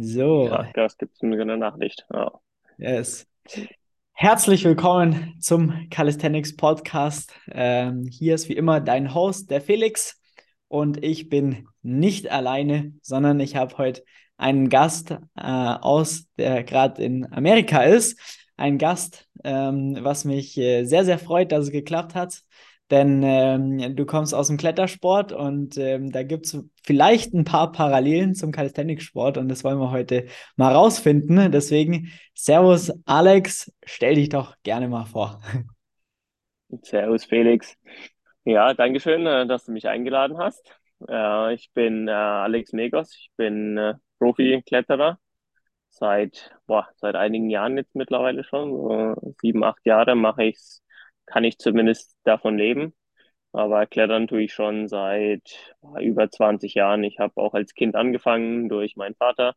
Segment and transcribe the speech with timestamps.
[0.00, 2.06] So, Ja, das gibt es eine Nachricht.
[2.12, 2.30] Ja.
[2.76, 3.26] yes.
[4.12, 7.32] Herzlich willkommen zum Calisthenics Podcast.
[7.50, 10.20] Ähm, hier ist wie immer dein Host, der Felix.
[10.68, 14.04] Und ich bin nicht alleine, sondern ich habe heute
[14.36, 18.20] einen Gast äh, aus, der gerade in Amerika ist.
[18.56, 22.42] Ein Gast, ähm, was mich äh, sehr, sehr freut, dass es geklappt hat.
[22.90, 27.70] Denn ähm, du kommst aus dem Klettersport und ähm, da gibt es vielleicht ein paar
[27.70, 30.26] Parallelen zum Calisthenics-Sport und das wollen wir heute
[30.56, 31.52] mal rausfinden.
[31.52, 35.40] Deswegen, Servus Alex, stell dich doch gerne mal vor.
[36.82, 37.76] Servus Felix.
[38.44, 40.66] Ja, danke schön, äh, dass du mich eingeladen hast.
[41.08, 43.78] Äh, Ich bin äh, Alex Megos, ich bin
[44.18, 45.18] Profi-Kletterer
[45.90, 48.70] seit, boah, seit einigen Jahren jetzt mittlerweile schon.
[48.70, 50.82] So sieben, acht Jahre mache ich's,
[51.30, 52.94] kann ich zumindest davon leben.
[53.52, 57.04] Aber klettern tue ich schon seit boah, über 20 Jahren.
[57.04, 59.54] Ich habe auch als Kind angefangen durch meinen Vater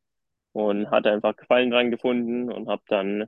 [0.53, 3.27] und hatte einfach Gefallen dran gefunden und habe dann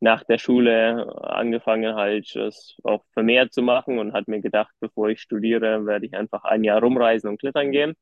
[0.00, 5.08] nach der Schule angefangen halt das auch vermehrt zu machen und hat mir gedacht, bevor
[5.08, 7.94] ich studiere, werde ich einfach ein Jahr rumreisen und klettern gehen.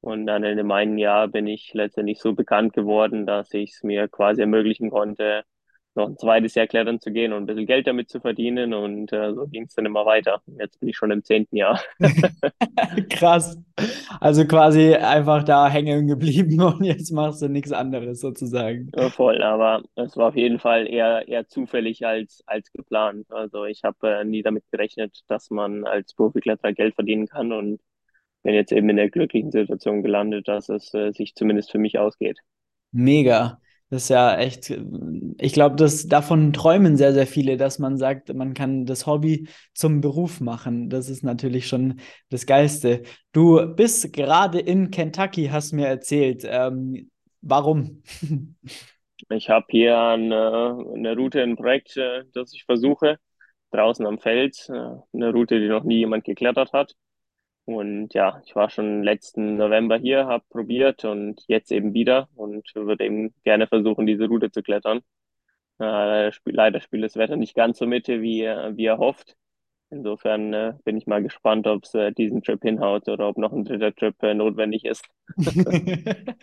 [0.00, 4.08] Und dann in dem Jahr bin ich letztendlich so bekannt geworden, dass ich es mir
[4.08, 5.44] quasi ermöglichen konnte,
[5.96, 8.74] noch ein zweites Jahr klettern zu gehen und ein bisschen Geld damit zu verdienen.
[8.74, 10.42] Und äh, so ging es dann immer weiter.
[10.58, 11.80] Jetzt bin ich schon im zehnten Jahr.
[13.10, 13.58] Krass.
[14.20, 18.90] Also quasi einfach da hängen geblieben und jetzt machst du nichts anderes sozusagen.
[18.96, 23.26] Ja, voll, aber es war auf jeden Fall eher, eher zufällig als, als geplant.
[23.30, 27.80] Also ich habe äh, nie damit gerechnet, dass man als Profikletterer Geld verdienen kann und
[28.42, 31.98] bin jetzt eben in der glücklichen Situation gelandet, dass es äh, sich zumindest für mich
[31.98, 32.38] ausgeht.
[32.92, 33.60] Mega.
[33.90, 34.74] Das ist ja echt,
[35.38, 40.00] ich glaube, davon träumen sehr, sehr viele, dass man sagt, man kann das Hobby zum
[40.00, 40.88] Beruf machen.
[40.88, 43.02] Das ist natürlich schon das Geilste.
[43.32, 46.44] Du bist gerade in Kentucky, hast mir erzählt.
[46.44, 47.10] Ähm,
[47.40, 48.02] warum?
[49.30, 53.18] Ich habe hier eine, eine Route, ein Projekt, äh, das ich versuche,
[53.70, 54.72] draußen am Feld, äh,
[55.12, 56.94] eine Route, die noch nie jemand geklettert hat.
[57.66, 62.74] Und ja, ich war schon letzten November hier, habe probiert und jetzt eben wieder und
[62.74, 65.00] würde eben gerne versuchen, diese Route zu klettern.
[65.80, 69.36] Äh, leider spielt das Wetter nicht ganz so mit, wie, er- wie er hofft.
[69.94, 73.52] Insofern äh, bin ich mal gespannt, ob es äh, diesen Trip hinhaut oder ob noch
[73.52, 75.04] ein dritter Trip äh, notwendig ist.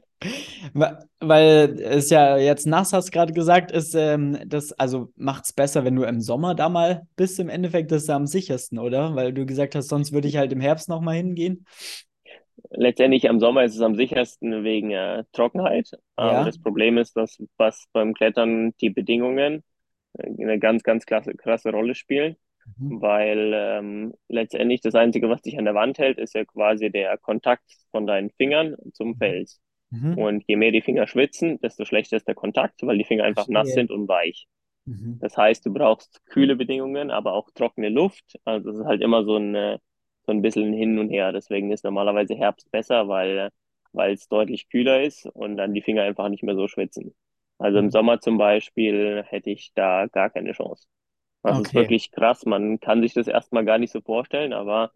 [1.20, 5.84] Weil es ja jetzt nass, hast gerade gesagt, ist ähm, das, also macht es besser,
[5.84, 9.16] wenn du im Sommer da mal bist, im Endeffekt, ist ja am sichersten, oder?
[9.16, 11.66] Weil du gesagt hast, sonst würde ich halt im Herbst nochmal hingehen.
[12.70, 15.92] Letztendlich am Sommer ist es am sichersten wegen äh, Trockenheit.
[16.18, 16.46] Ja.
[16.46, 19.64] das Problem ist, dass was beim Klettern die Bedingungen
[20.14, 22.38] äh, eine ganz, ganz klasse, krasse Rolle spielen.
[22.80, 22.96] Mhm.
[23.02, 27.18] Weil ähm, letztendlich das Einzige, was dich an der Wand hält, ist ja quasi der
[27.18, 29.62] Kontakt von deinen Fingern zum Fels.
[29.92, 30.14] Mhm.
[30.14, 33.48] Und je mehr die Finger schwitzen, desto schlechter ist der Kontakt, weil die Finger einfach
[33.48, 34.48] nass sind und weich.
[34.86, 35.20] Mhm.
[35.20, 38.40] Das heißt, du brauchst kühle Bedingungen, aber auch trockene Luft.
[38.46, 39.80] Also es ist halt immer so ein, äh,
[40.26, 41.32] so ein bisschen hin und her.
[41.32, 43.50] Deswegen ist normalerweise Herbst besser, weil,
[43.94, 47.16] weil es deutlich kühler ist und dann die Finger einfach nicht mehr so schwitzen.
[47.60, 47.92] Also im Mhm.
[47.92, 50.88] Sommer zum Beispiel hätte ich da gar keine Chance.
[51.44, 51.76] Also es ist Okay.
[51.76, 52.46] wirklich krass.
[52.46, 54.92] Man kann sich das erstmal gar nicht so vorstellen, aber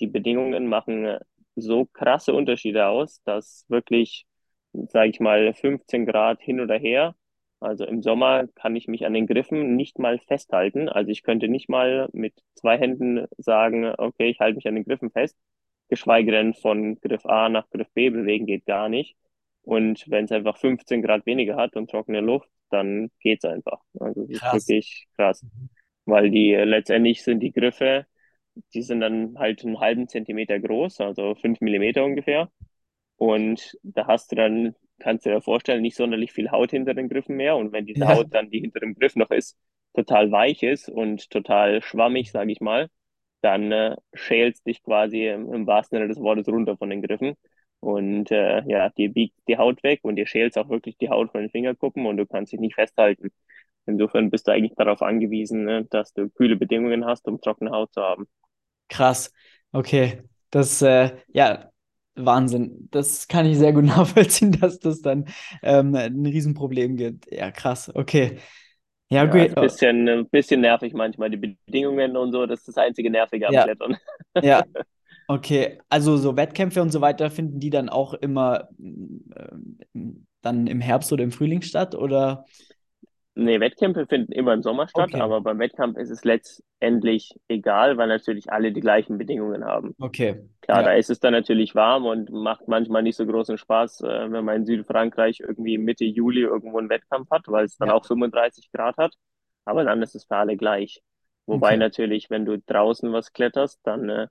[0.00, 1.18] die Bedingungen machen
[1.56, 4.26] so krasse Unterschiede aus, dass wirklich,
[4.72, 7.14] sage ich mal, 15 Grad hin oder her.
[7.60, 10.88] Also im Sommer kann ich mich an den Griffen nicht mal festhalten.
[10.88, 14.84] Also ich könnte nicht mal mit zwei Händen sagen, okay, ich halte mich an den
[14.84, 15.36] Griffen fest,
[15.88, 19.16] geschweige denn von Griff A nach Griff B bewegen geht gar nicht.
[19.62, 23.80] Und wenn es einfach 15 Grad weniger hat und trockene Luft, dann geht's einfach.
[24.00, 24.52] Also ist Krass.
[24.52, 25.68] wirklich krass, Mhm.
[26.06, 28.06] weil die äh, letztendlich sind die Griffe,
[28.74, 32.50] die sind dann halt einen halben Zentimeter groß, also fünf Millimeter ungefähr.
[33.16, 37.08] Und da hast du dann, kannst du dir vorstellen, nicht sonderlich viel Haut hinter den
[37.08, 37.56] Griffen mehr.
[37.56, 38.08] Und wenn diese Ja.
[38.08, 39.56] Haut dann, die hinter dem Griff noch ist,
[39.94, 42.88] total weich ist und total schwammig, sage ich mal,
[43.42, 47.34] dann äh, schälst dich quasi im, im wahrsten Sinne des Wortes runter von den Griffen.
[47.82, 51.32] Und äh, ja, dir biegt die Haut weg und dir schälst auch wirklich die Haut
[51.32, 53.30] von den Fingerkuppen und du kannst dich nicht festhalten.
[53.86, 57.92] Insofern bist du eigentlich darauf angewiesen, ne, dass du kühle Bedingungen hast, um trockene Haut
[57.94, 58.28] zu haben.
[58.88, 59.32] Krass.
[59.72, 60.22] Okay.
[60.50, 61.70] Das, äh, ja,
[62.14, 62.88] Wahnsinn.
[62.90, 65.26] Das kann ich sehr gut nachvollziehen, dass das dann
[65.62, 67.30] ähm, ein Riesenproblem gibt.
[67.32, 67.90] Ja, krass.
[67.94, 68.38] Okay.
[69.10, 69.52] Ja, Ja, gut.
[69.52, 73.10] ist ein bisschen, ein bisschen nervig manchmal, die Bedingungen und so, das ist das einzige
[73.10, 73.96] Nervige am Ja, Klettern.
[74.40, 74.64] ja.
[75.28, 75.78] Okay.
[75.88, 81.12] Also so Wettkämpfe und so weiter finden die dann auch immer ähm, dann im Herbst
[81.12, 82.44] oder im Frühling statt, oder?
[83.34, 87.96] Nee, Wettkämpfe finden immer im Sommer statt, Okay, aber beim Wettkampf ist es letztendlich egal,
[87.96, 89.96] weil natürlich alle die gleichen Bedingungen haben.
[89.98, 93.58] okay, Klar, ja, da ist es dann natürlich warm und macht manchmal nicht so großen
[93.58, 97.78] Spaß, äh, wenn man in Südfrankreich irgendwie Mitte Juli irgendwo einen Wettkampf hat, weil es
[97.78, 99.14] dann ja, auch 35 Grad hat.
[99.64, 101.02] Aber dann ist es für alle gleich.
[101.46, 104.28] Wobei okay, natürlich, wenn du draußen was kletterst, dann äh,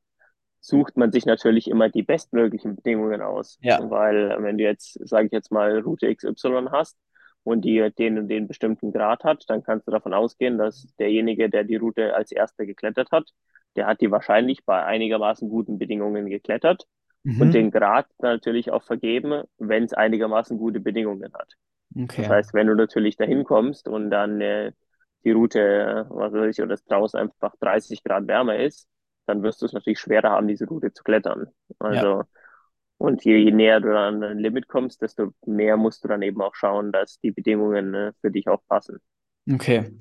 [0.62, 3.60] sucht man sich natürlich immer die bestmöglichen Bedingungen aus.
[3.62, 6.98] ja, Weil wenn du jetzt, sage ich jetzt mal, Route XY hast
[7.44, 11.50] und die den und den bestimmten Grad hat, dann kannst du davon ausgehen, dass derjenige,
[11.50, 13.32] der die Route als erster geklettert hat,
[13.76, 16.86] der hat die wahrscheinlich bei einigermaßen guten Bedingungen geklettert
[17.38, 21.54] und mhm, den Grad natürlich auch vergeben, wenn es einigermaßen gute Bedingungen hat.
[22.16, 24.74] Das okay, heißt, wenn du natürlich dahin kommst und dann äh,
[25.24, 28.88] die Route, äh, was weiß ich, oder es draußen einfach 30 Grad wärmer ist,
[29.26, 31.48] dann wirst du es natürlich schwerer haben, diese Route zu klettern.
[31.92, 32.24] ja, Also,
[32.98, 36.42] und je, je näher du an ein Limit kommst, desto mehr musst du dann eben
[36.42, 39.00] auch schauen, dass die Bedingungen äh, für dich auch passen.
[39.52, 39.98] okay.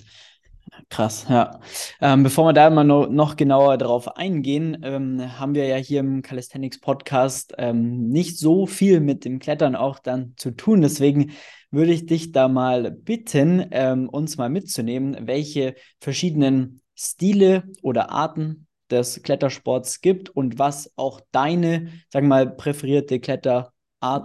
[0.88, 1.60] Krass, ja.
[2.00, 6.00] Ähm, bevor wir da mal no, noch genauer drauf eingehen, ähm, haben wir ja hier
[6.00, 10.80] im Calisthenics Podcast ähm, nicht so viel mit dem Klettern auch dann zu tun.
[10.80, 11.32] Deswegen
[11.70, 18.66] würde ich dich da mal bitten, ähm, uns mal mitzunehmen, welche verschiedenen Stile oder Arten
[18.90, 23.72] des Klettersports gibt und was auch deine, sagen wir mal, präferierte Kletterart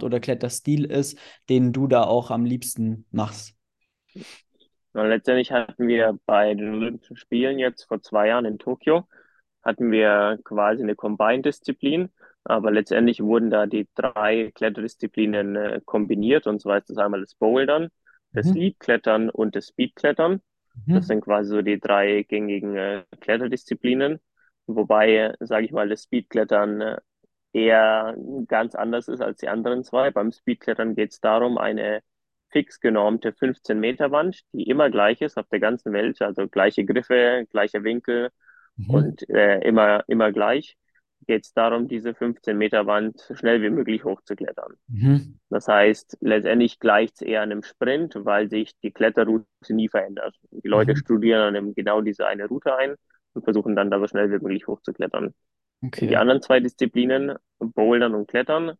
[0.04, 1.18] oder Kletterstil ist,
[1.48, 3.54] den du da auch am liebsten machst.
[4.94, 9.06] Letztendlich hatten wir bei den Olympischen Spielen jetzt vor zwei Jahren in Tokio,
[9.62, 12.10] hatten wir quasi eine Combined-Disziplin,
[12.44, 17.34] aber letztendlich wurden da die drei Kletterdisziplinen äh, kombiniert, und zwar ist das einmal das
[17.34, 17.88] Bouldern,
[18.32, 18.54] das Mhm.
[18.54, 20.40] Leadklettern und das Speedklettern.
[20.92, 21.08] Das Mhm.
[21.08, 24.18] sind quasi so die drei gängigen äh, Kletterdisziplinen,
[24.66, 26.98] wobei, sage ich mal, das Speedklettern äh,
[27.52, 28.16] eher
[28.48, 30.10] ganz anders ist als die anderen zwei.
[30.10, 32.02] Beim Speedklettern geht es darum, eine
[32.50, 36.84] fix genormte 15 Meter Wand, die immer gleich ist auf der ganzen Welt, also gleiche
[36.84, 38.30] Griffe, gleicher Winkel
[38.78, 38.86] Mhm.
[38.88, 40.76] und äh, immer, immer gleich,
[41.26, 44.74] geht es darum, diese 15 Meter Wand so schnell wie möglich hochzuklettern.
[44.88, 45.38] Mhm.
[45.48, 50.36] Das heißt, letztendlich gleicht es eher einem Sprint, weil sich die Kletterroute nie verändert.
[50.50, 50.96] Die Leute Mhm.
[50.96, 52.96] studieren dann eben genau diese eine Route ein
[53.36, 55.34] und versuchen dann da so schnell wie möglich hochzuklettern.
[56.10, 56.16] Die Okay.
[56.16, 58.74] anderen zwei Disziplinen, Bouldern und Klettern,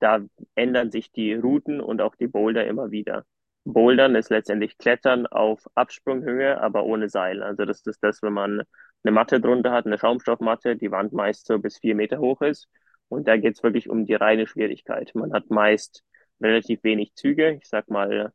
[0.00, 0.20] da
[0.54, 3.24] ändern sich die Routen und auch die Boulder immer wieder.
[3.64, 7.42] Bouldern ist letztendlich Klettern auf Absprunghöhe, aber ohne Seil.
[7.42, 8.62] Also das ist das, wenn man
[9.04, 12.68] eine Matte drunter hat, eine Schaumstoffmatte, die Wand meist so bis vier Meter hoch ist.
[13.08, 15.14] Und da geht es wirklich um die reine Schwierigkeit.
[15.14, 16.02] Man hat meist
[16.40, 18.32] relativ wenig Züge, ich sag mal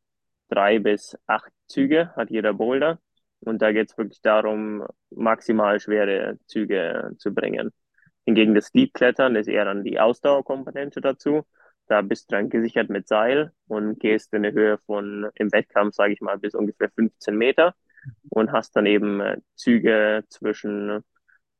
[0.50, 3.00] drei bis acht Züge hat jeder Boulder.
[3.41, 7.71] Und da geht es wirklich darum, maximal schwere Züge zu bringen.
[8.25, 11.43] Hingegen das Leadklettern ist eher dann die Ausdauerkomponente dazu.
[11.87, 15.95] Da bist du dann gesichert mit Seil und gehst in eine Höhe von im Wettkampf,
[15.95, 17.73] sage ich mal, bis ungefähr 15 Meter
[18.29, 21.03] und hast dann eben äh, Züge zwischen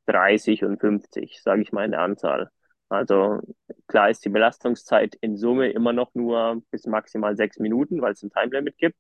[0.08, 2.50] 30 und 50, sage ich mal, in der Anzahl.
[2.90, 3.42] Also
[3.88, 8.24] klar ist die Belastungszeit in Summe immer noch nur bis maximal sechs Minuten, weil es
[8.24, 8.98] ein Timelimit gibt.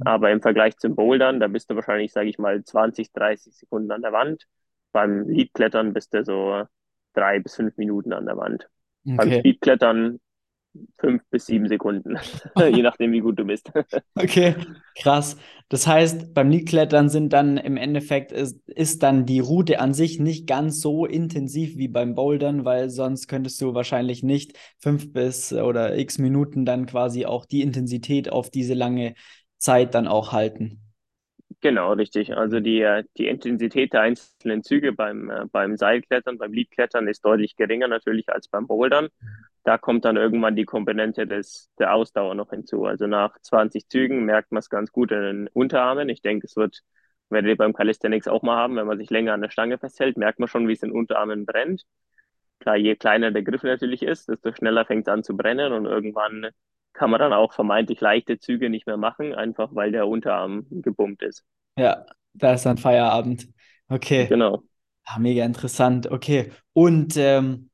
[0.00, 3.90] Aber im Vergleich zum Bouldern, da bist du wahrscheinlich, sage ich mal, 20, 30 Sekunden
[3.92, 4.46] an der Wand.
[4.92, 6.64] Beim Leadklettern bist du so
[7.14, 8.68] drei bis fünf Minuten an der Wand.
[9.16, 9.32] Beim Okay.
[9.32, 10.20] Speedklettern
[10.98, 12.18] fünf bis sieben Sekunden,
[12.58, 13.70] je nachdem, wie gut du bist.
[14.14, 14.56] Okay,
[15.00, 15.36] krass.
[15.70, 20.20] Das heißt, beim Leadklettern sind dann im Endeffekt ist, ist dann die Route an sich
[20.20, 25.50] nicht ganz so intensiv wie beim Bouldern, weil sonst könntest du wahrscheinlich nicht fünf bis
[25.54, 29.14] oder x Minuten dann quasi auch die Intensität auf diese lange
[29.62, 30.82] Zeit dann auch halten.
[31.60, 32.36] Genau, richtig.
[32.36, 37.24] Also die, äh, die Intensität der einzelnen Züge beim, äh, beim Seilklettern, beim Leadklettern ist
[37.24, 39.08] deutlich geringer natürlich als beim Bouldern.
[39.62, 42.84] Da kommt dann irgendwann die Komponente des, der Ausdauer noch hinzu.
[42.84, 46.08] Also nach 20 Zügen merkt man es ganz gut in den Unterarmen.
[46.08, 46.80] Ich denke, es wird,
[47.30, 50.16] werdet ihr beim Calisthenics auch mal haben, wenn man sich länger an der Stange festhält,
[50.16, 51.84] merkt man schon, wie es in den Unterarmen brennt.
[52.58, 55.86] Klar, je kleiner der Griff natürlich ist, desto schneller fängt es an zu brennen und
[55.86, 56.48] irgendwann
[56.94, 61.22] kann man dann auch vermeintlich leichte Züge nicht mehr machen, einfach weil der Unterarm gebummt
[61.22, 61.44] ist.
[61.78, 63.48] Ja, da ist dann Feierabend.
[63.88, 64.28] Okay.
[64.28, 64.62] Genau.
[65.04, 66.08] Ah, mega interessant.
[66.10, 66.52] Okay.
[66.72, 67.70] Und ähm,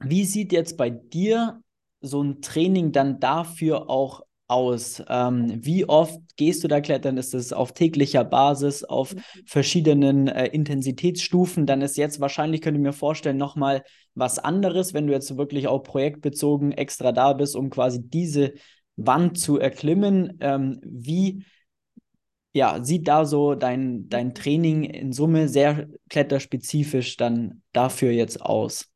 [0.00, 1.62] Wie sieht jetzt bei dir
[2.02, 5.02] so ein Training dann dafür auch aus?
[5.08, 7.16] Ähm, wie oft gehst du da klettern?
[7.16, 9.14] Ist es auf täglicher Basis, auf
[9.46, 11.66] verschiedenen äh, Intensitätsstufen?
[11.66, 13.82] Dann ist jetzt wahrscheinlich, könnte ich mir vorstellen, nochmal
[14.14, 18.52] was anderes, wenn du jetzt wirklich auch projektbezogen extra da bist, um quasi diese
[18.96, 20.38] Wand zu erklimmen.
[20.40, 21.44] Ähm, wie
[22.52, 28.90] ja, sieht da so dein, dein Training in Summe sehr kletterspezifisch dann dafür jetzt aus?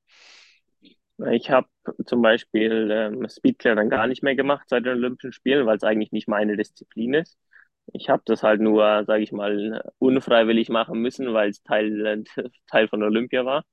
[1.33, 1.67] Ich habe
[2.05, 6.13] zum Beispiel ähm, Speedklettern gar nicht mehr gemacht seit den Olympischen Spielen, weil es eigentlich
[6.13, 7.39] nicht meine Disziplin ist.
[7.93, 12.25] Ich habe das halt nur, sage ich mal, unfreiwillig machen müssen, weil es Teil,
[12.71, 13.65] Teil von Olympia war.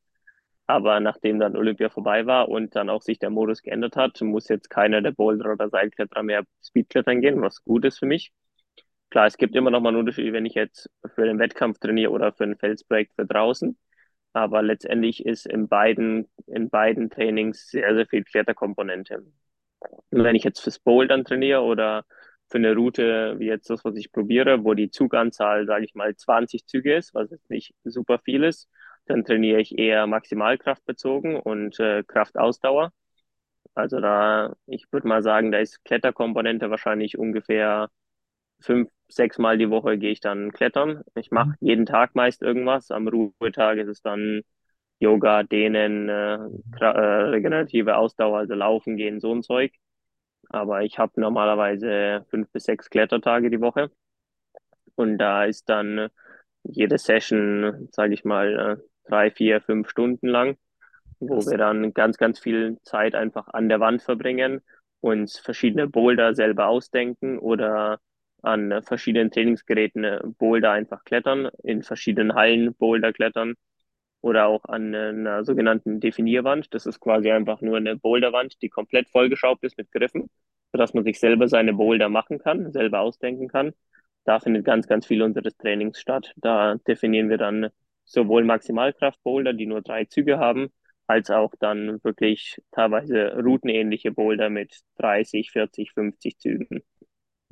[0.67, 4.47] Aber nachdem dann Olympia vorbei war und dann auch sich der Modus geändert hat, muss
[4.49, 8.31] jetzt keiner der Boulder oder Seilkletterer mehr Speedklettern gehen, was gut ist für mich.
[9.09, 12.11] Klar, es gibt immer noch mal einen Unterschied, wenn ich jetzt für den Wettkampf trainiere
[12.11, 13.77] oder für ein Felsbreak für draußen.
[14.33, 19.23] Aber letztendlich ist in beiden, in beiden Trainings sehr, sehr viel Kletterkomponente.
[20.11, 22.05] Und wenn ich jetzt fürs Bouldern trainiere oder
[22.49, 26.15] für eine Route wie jetzt das, was ich probiere, wo die Zuganzahl, sage ich mal,
[26.15, 28.69] 20 Züge ist, was jetzt nicht super viel ist,
[29.05, 32.91] dann trainiere ich eher Maximalkraft bezogen und äh, Kraftausdauer.
[33.75, 37.89] Also da, ich würde mal sagen, da ist Kletterkomponente wahrscheinlich ungefähr
[38.63, 41.03] fünf, sechs Mal die Woche gehe ich dann klettern.
[41.15, 41.55] Ich mache mhm.
[41.59, 42.91] jeden Tag meist irgendwas.
[42.91, 44.41] Am Ruhetag ist es dann
[44.99, 46.37] Yoga, Dehnen, äh,
[46.79, 49.73] äh, regenerative Ausdauer, also Laufen gehen, so ein Zeug.
[50.49, 53.91] Aber ich habe normalerweise fünf bis sechs Klettertage die Woche.
[54.95, 56.09] Und da ist dann
[56.63, 60.57] jede Session, sage ich mal, äh, drei, vier, fünf Stunden lang,
[61.19, 64.61] wo wir dann ganz, ganz viel Zeit einfach an der Wand verbringen,
[65.01, 67.99] uns verschiedene Boulder selber ausdenken oder
[68.43, 73.55] an verschiedenen Trainingsgeräten äh, Boulder einfach klettern, in verschiedenen Hallen Boulder klettern
[74.21, 76.73] oder auch an einer sogenannten Definierwand.
[76.73, 80.29] Das ist quasi einfach nur eine Boulderwand, die komplett vollgeschraubt ist mit Griffen,
[80.71, 83.73] sodass man sich selber seine Boulder machen kann, selber ausdenken kann.
[84.25, 86.33] Da findet ganz, ganz viel unseres Trainings statt.
[86.37, 87.69] Da definieren wir dann
[88.05, 90.69] sowohl Maximalkraft-Boulder, die nur drei Züge haben,
[91.07, 96.83] als auch dann wirklich teilweise routenähnliche Boulder mit 30, 40, 50 Zügen.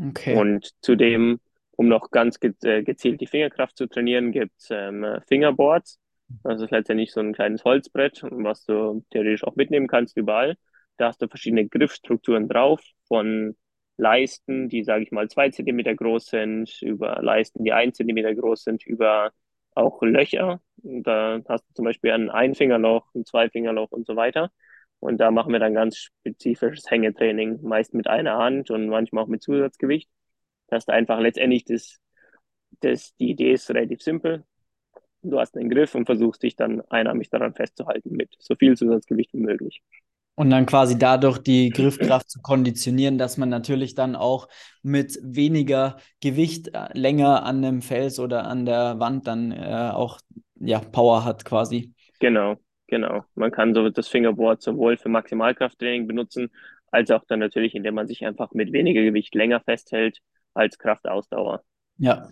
[0.10, 0.36] Okay.
[0.36, 1.40] Und zudem,
[1.72, 6.00] um noch ganz äh, gezielt die Fingerkraft zu trainieren, gibt es ähm, Fingerboards.
[6.44, 10.56] Das ist letztendlich so ein kleines Holzbrett, was du theoretisch auch mitnehmen kannst überall.
[10.98, 13.56] Da hast du verschiedene Griffstrukturen drauf, von
[13.98, 18.64] Leisten, die, sage ich mal, zwei Zentimeter groß sind, über Leisten, die ein Zentimeter groß
[18.64, 19.32] sind, über
[19.76, 20.62] auch Löcher.
[20.78, 24.52] Da hast du zum Beispiel ein Einfingerloch, ein Zweifingerloch und so weiter.
[25.02, 29.28] Und da machen wir dann ganz spezifisches Hängetraining, meist mit einer Hand und manchmal auch
[29.28, 30.08] mit Zusatzgewicht.
[30.68, 31.98] Das ist einfach letztendlich das,
[32.82, 34.46] das, die Idee ist relativ simpel.
[35.24, 39.34] Du hast einen Griff und versuchst dich dann einarmig daran festzuhalten mit so viel Zusatzgewicht
[39.34, 39.82] wie möglich.
[40.36, 44.48] Und dann quasi dadurch die Griffkraft zu konditionieren, dass man natürlich dann auch
[44.84, 50.20] mit weniger Gewicht äh, länger an einem Fels oder an der Wand dann äh, auch
[50.60, 51.94] ja, Power hat quasi.
[52.20, 52.58] Genau,
[52.92, 53.24] Genau.
[53.36, 56.52] Man kann so das Fingerboard sowohl für Maximalkrafttraining benutzen,
[56.92, 60.20] als auch dann natürlich, indem man sich einfach mit weniger Gewicht länger festhält
[60.54, 61.64] als Kraftausdauer.
[61.98, 62.30] Ja.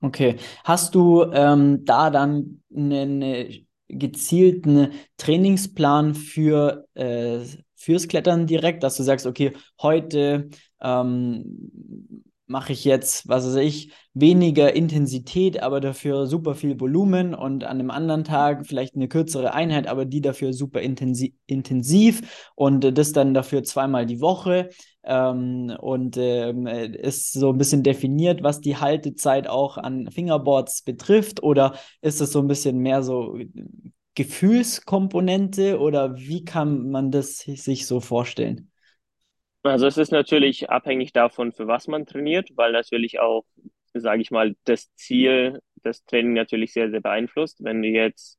[0.00, 0.36] Okay.
[0.64, 7.40] Hast du ähm, da dann einen gezielten Trainingsplan für äh,
[7.76, 10.48] fürs Klettern direkt, dass du sagst, okay, heute
[10.80, 17.64] ähm, mache ich jetzt, was weiß ich, weniger Intensität, aber dafür super viel Volumen und
[17.64, 22.96] an einem anderen Tag vielleicht eine kürzere Einheit, aber die dafür super intensi intensiv und
[22.96, 24.68] das dann dafür zweimal die Woche.
[25.04, 31.42] Ähm, und ähm, ist so ein bisschen definiert, was die Haltezeit auch an Fingerboards betrifft,
[31.42, 33.36] oder ist es so ein bisschen mehr so
[34.14, 38.71] Gefühlskomponente oder wie kann man das sich so vorstellen?
[39.62, 43.44] Also es ist natürlich abhängig davon, für was man trainiert, weil natürlich auch,
[43.94, 47.62] sage ich mal, das Ziel das Training natürlich sehr, sehr beeinflusst.
[47.62, 48.38] Wenn du jetzt,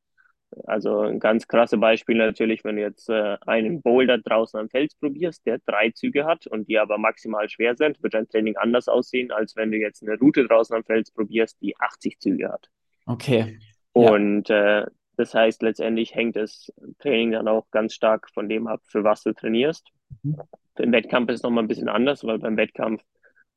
[0.66, 4.96] also ein ganz krasses Beispiel natürlich, wenn du jetzt äh, einen Boulder draußen am Fels
[4.96, 8.88] probierst, der drei Züge hat und die aber maximal schwer sind, wird dein Training anders
[8.88, 12.70] aussehen, als wenn du jetzt eine Route draußen am Fels probierst, die 80 Züge hat.
[13.06, 13.60] Okay.
[13.94, 14.82] Und ja.
[14.82, 19.04] äh, das heißt, letztendlich hängt das Training dann auch ganz stark von dem ab, für
[19.04, 19.90] was du trainierst.
[20.24, 23.04] Im Wettkampf ist es nochmal ein bisschen anders, weil beim Wettkampf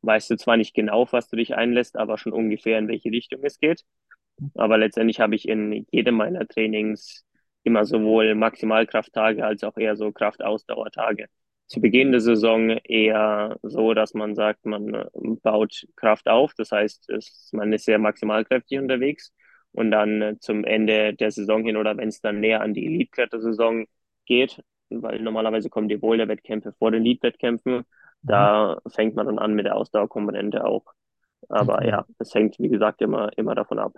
[0.02, 3.10] weißt du zwar nicht genau, auf was du dich einlässt, aber schon ungefähr, in welche
[3.10, 3.84] Richtung es geht.
[4.54, 7.24] Aber letztendlich habe ich in jedem meiner Trainings
[7.64, 11.26] immer sowohl Maximalkrafttage als auch eher so Kraftausdauertage.
[11.66, 15.08] Zu Beginn der Saison eher so, dass man sagt, man
[15.42, 16.54] baut Kraft auf.
[16.54, 19.32] Das heißt, es, man ist sehr maximalkräftig unterwegs.
[19.72, 23.86] Und dann zum Ende der Saison hin oder wenn es dann näher an die Elite-Klettersaison
[24.26, 27.84] geht, weil normalerweise kommen die Boulder-Wettkämpfe vor den Lead-Wettkämpfen.
[28.22, 28.90] Da mhm.
[28.90, 30.84] fängt man dann an mit der Ausdauerkomponente auch.
[31.48, 31.88] Aber okay.
[31.88, 33.92] ja, es hängt, wie gesagt, immer, immer davon ab.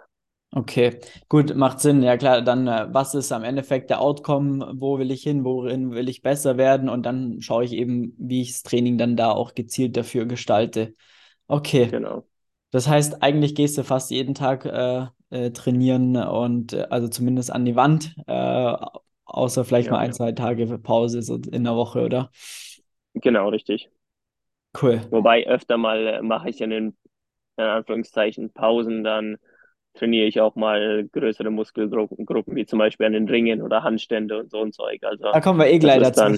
[0.50, 2.02] Okay, gut, macht Sinn.
[2.02, 4.73] Ja klar, dann äh, was ist am Endeffekt der Outcome?
[4.76, 5.45] Wo will ich hin?
[5.45, 6.88] Worin will ich besser werden?
[6.88, 10.95] Und dann schaue ich eben, wie ich das Training dann da auch gezielt dafür gestalte.
[11.49, 11.88] Okay.
[11.90, 12.25] Genau.
[12.71, 17.52] Das heißt, eigentlich gehst du fast jeden Tag äh, äh, trainieren und äh, also zumindest
[17.52, 18.76] an die Wand, äh,
[19.28, 22.30] Außer vielleicht ja, mal ein, zwei Tage für Pause so in der Woche, oder?
[23.14, 23.90] Genau, richtig.
[24.80, 25.00] Cool.
[25.11, 26.97] Wobei öfter mal äh, mache ich einen
[27.56, 29.37] in Anführungszeichen Pausen dann
[29.99, 34.38] trainiere ich auch mal größere Muskelgruppen, Gruppen, wie zum Beispiel an den Ringen oder Handstände
[34.38, 35.02] und so ein Zeug.
[35.02, 36.20] Also, da kommen wir eh gleich dazu.
[36.20, 36.35] Dann...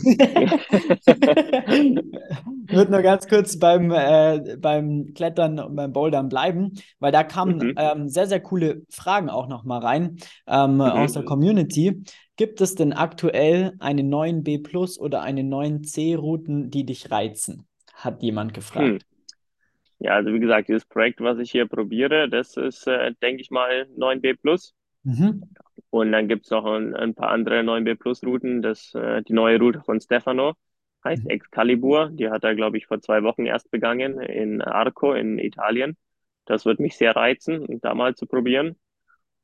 [2.66, 7.22] ich würde nur ganz kurz beim, äh, beim Klettern und beim Bouldern bleiben, weil da
[7.22, 7.74] kamen mhm.
[7.76, 10.16] ähm, sehr, sehr coole Fragen auch noch mal rein
[10.46, 10.80] ähm, mhm.
[10.80, 12.02] aus der Community.
[12.40, 17.66] Gibt es denn aktuell eine 9b Plus oder eine 9c Routen, die dich reizen?
[17.92, 18.86] Hat jemand gefragt.
[18.86, 18.98] Hm.
[19.98, 23.50] Ja, also wie gesagt, dieses Projekt, was ich hier probiere, das ist, äh, denke ich
[23.50, 24.72] mal, 9B Plus.
[25.02, 25.42] Mhm.
[25.90, 28.62] Und dann gibt es noch ein, ein, paar andere 9B Plus Routen.
[28.62, 30.54] Das, äh, die neue Route von Stefano
[31.04, 31.30] heißt mhm.
[31.32, 32.08] Excalibur.
[32.08, 35.94] Die hat er, glaube ich, vor zwei Wochen erst begangen in Arco in Italien.
[36.46, 38.76] Das wird mich sehr reizen, da mal zu probieren.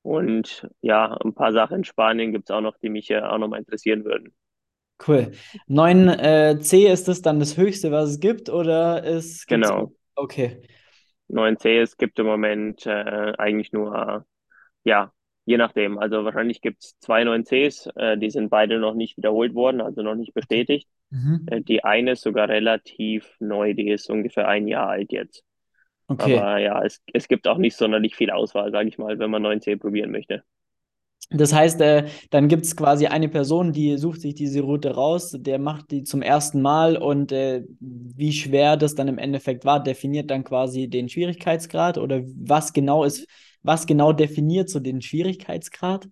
[0.07, 3.39] Und ja, ein paar Sachen in Spanien gibt es auch noch, die mich ja auch
[3.39, 4.33] noch mal interessieren würden.
[5.05, 5.33] Cool.
[5.69, 9.93] 9C äh, ist das dann das höchste, was es gibt, oder ist Genau.
[10.15, 10.63] Okay.
[11.29, 14.25] 9C, es gibt im Moment äh, eigentlich nur,
[14.85, 15.13] ja,
[15.45, 15.99] je nachdem.
[15.99, 20.03] Also wahrscheinlich gibt es zwei 9Cs, äh, die sind beide noch nicht wiederholt worden, also
[20.03, 20.89] noch nicht bestätigt.
[21.11, 21.47] Mhm.
[21.51, 25.45] Äh, die eine ist sogar relativ neu, die ist ungefähr ein Jahr alt jetzt.
[26.09, 26.39] Okay.
[26.39, 29.45] Aber ja, es, es gibt auch nicht sonderlich viel Auswahl, sage ich mal, wenn man
[29.45, 30.45] 9C probieren möchte.
[31.31, 35.35] Das heißt, äh, dann gibt es quasi eine Person, die sucht sich diese Route raus,
[35.37, 39.83] der macht die zum ersten Mal und äh, wie schwer das dann im Endeffekt war,
[39.83, 43.27] definiert dann quasi den Schwierigkeitsgrad oder was genau ist,
[43.63, 46.09] was genau definiert so den Schwierigkeitsgrad?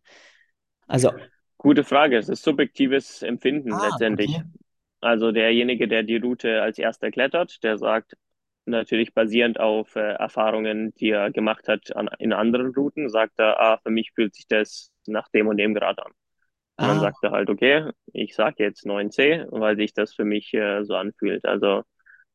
[0.88, 1.12] Also.
[1.58, 4.30] Gute Frage, es ist subjektives Empfinden ah, letztendlich.
[4.30, 4.42] Okay.
[5.00, 8.16] Also derjenige, der die Route als erster klettert, der sagt,
[8.66, 13.60] natürlich basierend auf äh, Erfahrungen, die er gemacht hat an, in anderen Routen, sagt er,
[13.60, 16.12] ah, für mich fühlt sich das nach dem und dem Grad an.
[16.76, 16.88] Und ah.
[16.88, 20.84] dann sagt er halt, okay, ich sage jetzt 9C, weil sich das für mich äh,
[20.84, 21.44] so anfühlt.
[21.44, 21.82] Also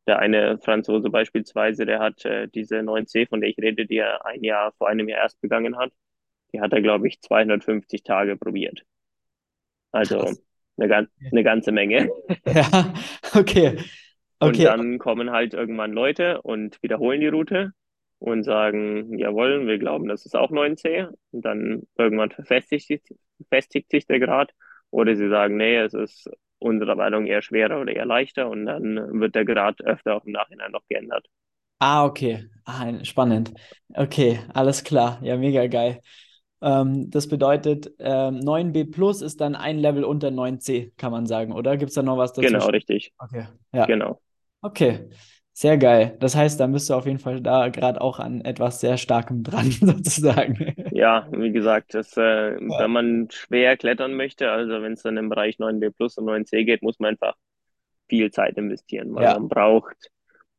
[0.07, 4.25] der eine Franzose beispielsweise, der hat äh, diese 9C, von der ich rede, die er
[4.25, 5.91] ein Jahr vor einem Jahr erst begangen hat,
[6.53, 8.83] die hat er, glaube ich, 250 Tage probiert.
[9.91, 10.33] Also
[10.77, 12.09] eine, eine ganze Menge.
[12.45, 12.93] Ja,
[13.35, 13.77] okay.
[14.39, 17.73] Und dann kommen halt irgendwann Leute und wiederholen die Route
[18.19, 21.07] und sagen, jawohl, wir glauben, das ist auch 9C.
[21.31, 24.51] Und dann irgendwann verfestigt, verfestigt sich der Grad.
[24.91, 28.49] Oder sie sagen, nee, es ist unserer Meinung eher schwerer oder eher leichter.
[28.49, 31.27] Und dann wird der Grad öfter auch im Nachhinein noch geändert.
[31.79, 32.49] Ah, okay.
[32.65, 33.53] Ah, spannend.
[33.95, 35.19] Okay, alles klar.
[35.23, 36.01] Ja, mega geil.
[36.61, 41.53] Ähm, das bedeutet, ähm, 9b Plus ist dann ein Level unter 9c, kann man sagen,
[41.53, 41.77] oder?
[41.77, 42.47] Gibt es da noch was dazu?
[42.47, 43.13] Genau, richtig.
[43.17, 43.85] Okay, ja.
[43.87, 44.19] Genau.
[44.61, 45.09] Okay,
[45.53, 46.17] sehr geil.
[46.19, 49.43] Das heißt, dann bist du auf jeden Fall da gerade auch an etwas sehr Starkem
[49.43, 50.73] dran, sozusagen.
[50.91, 52.79] Ja, wie gesagt, das, äh, ja.
[52.79, 56.63] wenn man schwer klettern möchte, also wenn es dann im Bereich 9B Plus und 9C
[56.65, 57.35] geht, muss man einfach
[58.07, 59.33] viel Zeit investieren, weil ja.
[59.33, 60.09] man braucht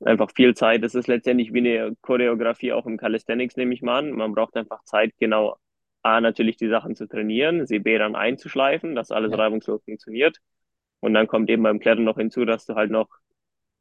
[0.05, 0.83] einfach viel Zeit.
[0.83, 4.13] Das ist letztendlich wie eine Choreografie auch im Calisthenics, nehme ich mal an.
[4.13, 5.57] Man braucht einfach Zeit, genau
[6.03, 9.39] A, natürlich die Sachen zu trainieren, sie B, dann einzuschleifen, dass alles ja.
[9.39, 10.39] reibungslos funktioniert.
[11.01, 13.09] Und dann kommt eben beim Klettern noch hinzu, dass du halt noch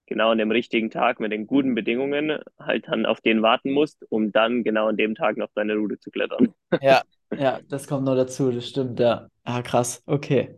[0.09, 4.05] genau an dem richtigen Tag mit den guten Bedingungen halt dann auf den warten musst,
[4.09, 6.53] um dann genau an dem Tag noch deine Route zu klettern.
[6.81, 7.01] Ja,
[7.37, 9.29] ja, das kommt noch dazu, das stimmt, ja.
[9.43, 10.57] Ah, krass, okay.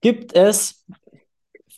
[0.00, 0.86] Gibt es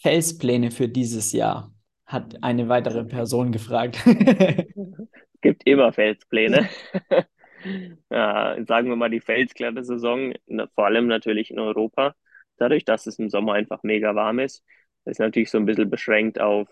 [0.00, 1.72] Felspläne für dieses Jahr?
[2.06, 3.98] Hat eine weitere Person gefragt.
[4.06, 4.64] es
[5.40, 6.68] gibt immer Felspläne.
[8.10, 10.34] ja, sagen wir mal die Felsklettersaison,
[10.74, 12.14] vor allem natürlich in Europa,
[12.58, 14.62] dadurch, dass es im Sommer einfach mega warm ist,
[15.04, 16.68] ist natürlich so ein bisschen beschränkt auf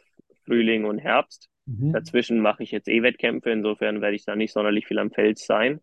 [0.47, 1.49] Frühling und Herbst.
[1.67, 1.93] Mhm.
[1.93, 5.81] Dazwischen mache ich jetzt E-Wettkämpfe, insofern werde ich da nicht sonderlich viel am Fels sein.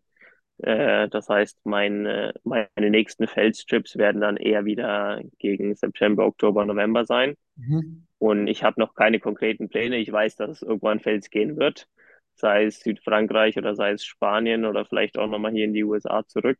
[0.58, 6.64] Äh, das heißt, mein, äh, meine nächsten Felstrips werden dann eher wieder gegen September, Oktober,
[6.64, 7.36] November sein.
[7.56, 8.06] Mhm.
[8.18, 9.98] Und ich habe noch keine konkreten Pläne.
[9.98, 11.88] Ich weiß, dass es irgendwann Fels gehen wird,
[12.34, 16.26] sei es Südfrankreich oder sei es Spanien oder vielleicht auch nochmal hier in die USA
[16.26, 16.58] zurück.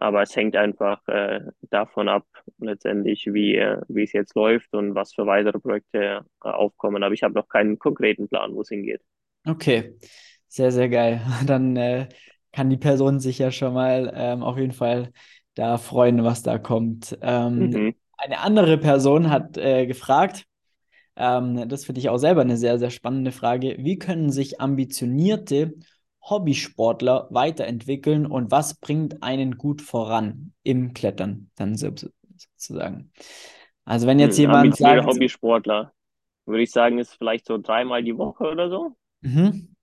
[0.00, 2.24] Aber es hängt einfach äh, davon ab,
[2.58, 7.02] letztendlich, wie, äh, wie es jetzt läuft und was für weitere Projekte äh, aufkommen.
[7.02, 9.02] Aber ich habe noch keinen konkreten Plan, wo es hingeht.
[9.44, 9.96] Okay,
[10.46, 11.20] sehr, sehr geil.
[11.46, 12.08] Dann äh,
[12.52, 15.10] kann die Person sich ja schon mal ähm, auf jeden Fall
[15.54, 17.18] da freuen, was da kommt.
[17.20, 17.94] Ähm, mhm.
[18.16, 20.44] Eine andere Person hat äh, gefragt,
[21.16, 25.74] ähm, das finde ich auch selber eine sehr, sehr spannende Frage, wie können sich ambitionierte
[26.28, 33.12] Hobbysportler weiterentwickeln und was bringt einen gut voran im Klettern dann sozusagen.
[33.84, 35.06] Also wenn jetzt hm, jemand sagt...
[35.06, 35.92] Hobbysportler,
[36.46, 38.96] würde ich sagen, ist vielleicht so dreimal die Woche oder so.
[39.20, 39.74] Mhm.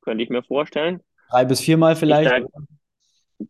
[0.00, 1.00] Könnte ich mir vorstellen.
[1.30, 2.30] Drei bis viermal vielleicht.
[2.30, 2.44] Sag,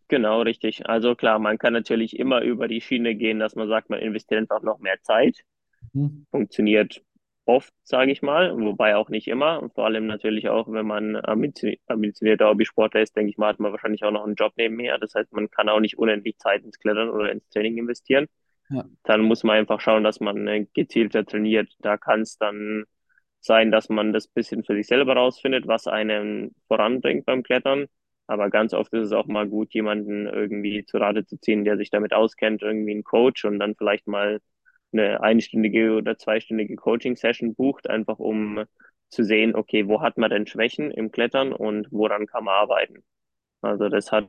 [0.08, 0.88] genau, richtig.
[0.88, 4.40] Also klar, man kann natürlich immer über die Schiene gehen, dass man sagt, man investiert
[4.40, 5.44] einfach noch mehr Zeit.
[5.92, 6.26] Mhm.
[6.30, 7.02] Funktioniert
[7.48, 9.62] oft, sage ich mal, wobei auch nicht immer.
[9.62, 13.72] Und vor allem natürlich auch, wenn man ambitionierter Hobbysportler ist, denke ich mal, hat man
[13.72, 14.98] wahrscheinlich auch noch einen Job nebenher.
[14.98, 18.26] Das heißt, man kann auch nicht unendlich Zeit ins Klettern oder ins Training investieren.
[18.68, 18.84] Ja.
[19.04, 21.74] Dann muss man einfach schauen, dass man äh, gezielter trainiert.
[21.80, 22.84] Da kann es dann
[23.40, 27.86] sein, dass man das bisschen für sich selber rausfindet, was einen voranbringt beim Klettern.
[28.26, 31.78] Aber ganz oft ist es auch mal gut, jemanden irgendwie zu Rate zu ziehen, der
[31.78, 34.40] sich damit auskennt, irgendwie einen Coach und dann vielleicht mal
[34.92, 38.64] eine einstündige oder zweistündige Coaching-Session bucht, einfach um
[39.10, 43.02] zu sehen, okay, wo hat man denn Schwächen im Klettern und woran kann man arbeiten.
[43.60, 44.28] Also das hat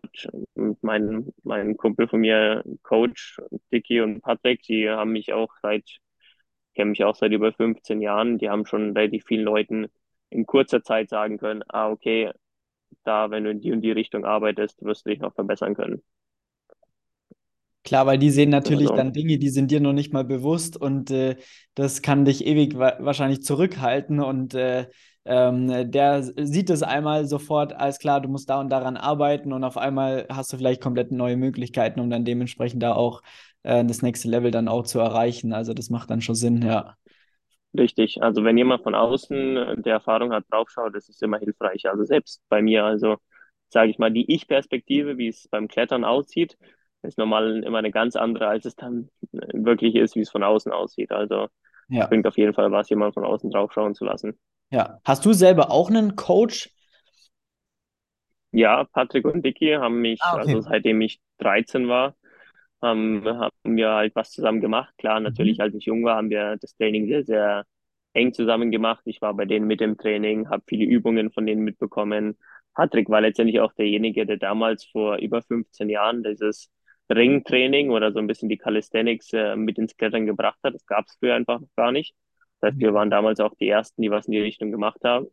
[0.82, 3.40] mein, mein Kumpel von mir, Coach,
[3.72, 5.86] Dicky und Patrick, die haben mich auch seit,
[6.76, 9.88] kennen mich auch seit über 15 Jahren, die haben schon relativ vielen Leuten
[10.30, 12.32] in kurzer Zeit sagen können, ah, okay,
[13.04, 16.04] da, wenn du in die und die Richtung arbeitest, wirst du dich noch verbessern können.
[17.84, 18.98] Klar, weil die sehen natürlich also.
[18.98, 21.38] dann Dinge, die sind dir noch nicht mal bewusst und äh,
[21.76, 24.88] das kann dich ewig wa wahrscheinlich zurückhalten und äh,
[25.26, 29.64] ähm, der sieht es einmal sofort, alles klar, du musst da und daran arbeiten und
[29.64, 33.22] auf einmal hast du vielleicht komplett neue Möglichkeiten, um dann dementsprechend da auch
[33.64, 35.54] äh, das nächste Level dann auch zu erreichen.
[35.54, 36.96] Also das macht dann schon Sinn, ja.
[37.78, 41.88] Richtig, also wenn jemand von außen der Erfahrung hat, draufschaut, das ist immer hilfreich.
[41.88, 43.18] Also selbst bei mir, also
[43.70, 46.58] sage ich mal, die Ich-Perspektive, wie es beim Klettern aussieht,
[47.02, 50.72] ist normal immer eine ganz andere, als es dann wirklich ist, wie es von außen
[50.72, 51.12] aussieht.
[51.12, 51.48] Also
[51.88, 52.08] ja.
[52.08, 54.38] bringt auf jeden Fall was, jemand von außen draufschauen zu lassen.
[54.72, 55.00] Ja.
[55.04, 56.70] Hast du selber auch einen Coach?
[58.52, 60.42] Ja, Patrick und Dicky haben mich, ah, okay.
[60.42, 62.16] also seitdem ich 13 war,
[62.82, 64.94] haben, haben wir halt was zusammen gemacht.
[64.98, 65.64] Klar, natürlich, mhm.
[65.64, 67.66] als ich jung war, haben wir das Training sehr, sehr
[68.14, 69.02] eng zusammen gemacht.
[69.06, 72.38] Ich war bei denen mit im Training, habe viele Übungen von denen mitbekommen.
[72.74, 76.72] Patrick war letztendlich auch derjenige, der damals vor über 15 Jahren dieses
[77.10, 80.76] Ringtraining oder so ein bisschen die Calisthenics äh, mit ins Klettern gebracht hat.
[80.76, 82.16] Das gab es früher einfach noch gar nicht.
[82.60, 85.28] Das heißt, wir waren damals auch die Ersten, die was in die Richtung gemacht haben.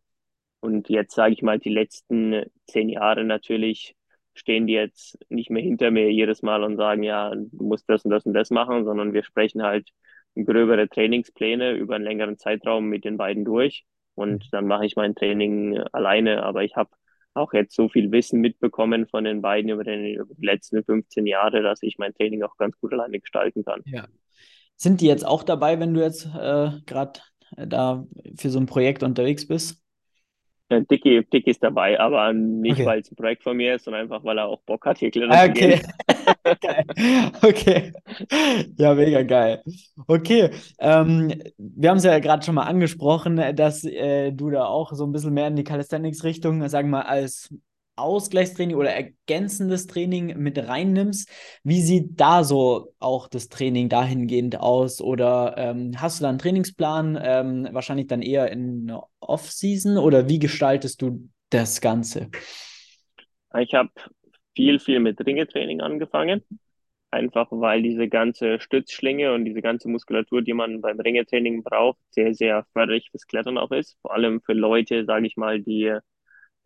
[0.61, 3.95] Und jetzt sage ich mal, die letzten zehn Jahre natürlich
[4.35, 8.05] stehen die jetzt nicht mehr hinter mir jedes Mal und sagen, ja, du musst das
[8.05, 9.91] und das und das machen, sondern wir sprechen halt
[10.35, 13.85] gröbere Trainingspläne über einen längeren Zeitraum mit den beiden durch.
[14.15, 16.43] Und dann mache ich mein Training alleine.
[16.43, 16.91] Aber ich habe
[17.37, 21.27] auch jetzt so viel Wissen mitbekommen von den beiden über, den, über die letzten 15
[21.27, 23.83] Jahre, dass ich mein Training auch ganz gut alleine gestalten kann.
[23.87, 24.07] Ja.
[24.77, 27.21] Sind die jetzt auch dabei, wenn du jetzt äh, gerade
[27.57, 29.83] da für so ein Projekt unterwegs bist?
[30.71, 32.87] Ja, Dicky, Dicky ist dabei, aber nicht, okay.
[32.87, 35.11] weil es ein Projekt von mir ist, sondern einfach, weil er auch Bock hat, hier
[35.11, 35.81] klettern ah, okay.
[37.43, 37.93] okay.
[38.77, 39.63] Ja, mega geil.
[40.07, 40.51] Okay.
[40.79, 45.05] Ähm, wir haben es ja gerade schon mal angesprochen, dass äh, du da auch so
[45.05, 47.51] ein bisschen mehr in die Calisthenics-Richtung, sagen wir mal, als
[47.97, 51.31] Ausgleichstraining oder ergänzendes Training mit reinnimmst.
[51.65, 55.01] Wie sieht da so auch das Training dahingehend aus?
[55.01, 60.39] Oder ähm, hast du da einen Trainingsplan, ähm, wahrscheinlich dann eher in Off-Season oder wie
[60.39, 62.29] gestaltest du das Ganze?
[63.59, 63.91] Ich habe
[64.57, 66.43] viel, viel mit Ringetraining angefangen.
[67.13, 72.35] Einfach weil diese ganze Stützschlinge und diese ganze Muskulatur, die man beim Ringetraining braucht, sehr,
[72.35, 73.97] sehr förderlich fürs Klettern auch ist.
[74.03, 75.97] Vor allem für Leute, sage ich mal, die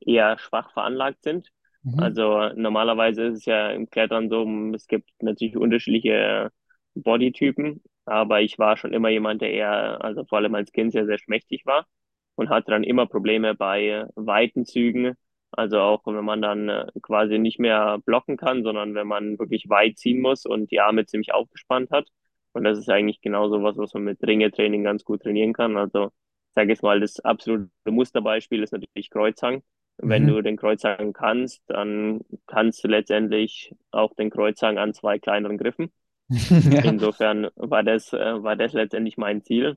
[0.00, 1.50] eher schwach veranlagt sind.
[1.82, 2.00] Mhm.
[2.00, 6.50] Also normalerweise ist es ja im Klettern so, es gibt natürlich unterschiedliche
[6.94, 11.06] Bodytypen, aber ich war schon immer jemand, der eher, also vor allem als Kind sehr,
[11.06, 11.86] sehr schmächtig war
[12.34, 15.14] und hatte dann immer Probleme bei weiten Zügen.
[15.52, 19.68] Also auch wenn man dann äh, quasi nicht mehr blocken kann, sondern wenn man wirklich
[19.68, 22.08] weit ziehen muss und die Arme ziemlich aufgespannt hat.
[22.52, 25.76] Und das ist eigentlich genau so was, was man mit Ringetraining ganz gut trainieren kann.
[25.76, 29.62] Also ich sage jetzt mal, das absolute Musterbeispiel ist natürlich Kreuzhang.
[29.98, 30.28] Wenn mhm.
[30.28, 35.92] du den Kreuzhang kannst, dann kannst du letztendlich auch den Kreuzhang an zwei kleineren Griffen.
[36.28, 36.82] ja.
[36.84, 39.76] Insofern war das, äh, war das letztendlich mein Ziel.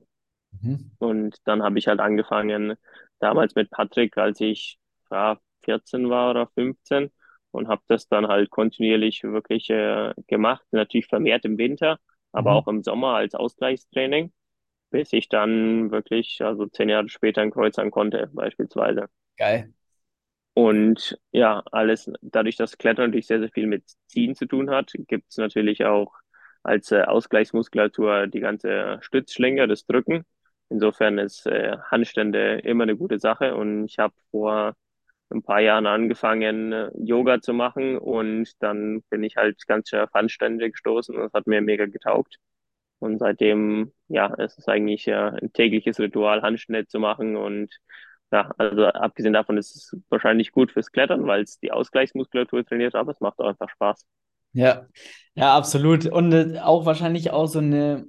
[0.62, 0.92] Mhm.
[0.98, 2.74] Und dann habe ich halt angefangen,
[3.18, 4.78] damals mit Patrick, als ich
[5.10, 7.10] ja, 14 war oder 15
[7.50, 10.64] und habe das dann halt kontinuierlich wirklich äh, gemacht.
[10.72, 11.98] Natürlich vermehrt im Winter,
[12.32, 12.56] aber mhm.
[12.56, 14.32] auch im Sommer als Ausgleichstraining,
[14.90, 19.06] bis ich dann wirklich, also zehn Jahre später ein Kreuzhang konnte, beispielsweise.
[19.36, 19.72] Geil.
[20.54, 24.92] Und ja, alles, dadurch, dass Klettern natürlich sehr, sehr viel mit Ziehen zu tun hat,
[25.08, 26.12] gibt es natürlich auch
[26.62, 30.24] als äh, Ausgleichsmuskulatur die ganze Stützschlinge, das Drücken.
[30.70, 33.54] Insofern ist äh, Handstände immer eine gute Sache.
[33.56, 34.74] Und ich habe vor
[35.30, 40.00] ein paar Jahren angefangen, äh, Yoga zu machen und dann bin ich halt ganz schön
[40.00, 42.38] auf Handstände gestoßen und das hat mir mega getaugt.
[43.00, 47.70] Und seitdem, ja, es ist eigentlich äh, ein tägliches Ritual, Handstände zu machen und
[48.32, 52.94] ja, also abgesehen davon ist es wahrscheinlich gut fürs Klettern, weil es die Ausgleichsmuskulatur trainiert,
[52.94, 54.04] aber es macht auch einfach Spaß.
[54.52, 54.86] Ja,
[55.34, 56.06] ja, absolut.
[56.06, 58.06] Und äh, auch wahrscheinlich auch so eine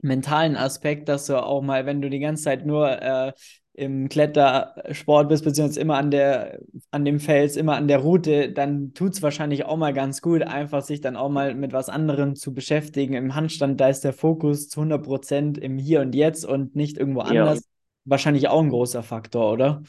[0.00, 3.32] mentalen Aspekt, dass du auch mal, wenn du die ganze Zeit nur äh,
[3.78, 6.60] im Klettersport bist, beziehungsweise immer an der,
[6.90, 10.42] an dem Fels, immer an der Route, dann tut es wahrscheinlich auch mal ganz gut,
[10.42, 13.14] einfach sich dann auch mal mit was anderem zu beschäftigen.
[13.14, 16.98] Im Handstand, da ist der Fokus zu 100 Prozent im Hier und Jetzt und nicht
[16.98, 17.62] irgendwo Ja, anders.
[18.04, 19.82] Wahrscheinlich auch ein großer Faktor, oder?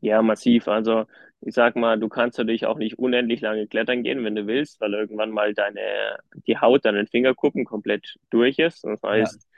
[0.00, 0.68] ja, massiv.
[0.68, 1.06] Also
[1.40, 4.80] ich sag mal, du kannst natürlich auch nicht unendlich lange klettern gehen, wenn du willst,
[4.80, 5.80] weil irgendwann mal deine,
[6.46, 8.84] die Haut an den Fingerkuppen komplett durch ist.
[8.84, 9.49] Das heißt, ja,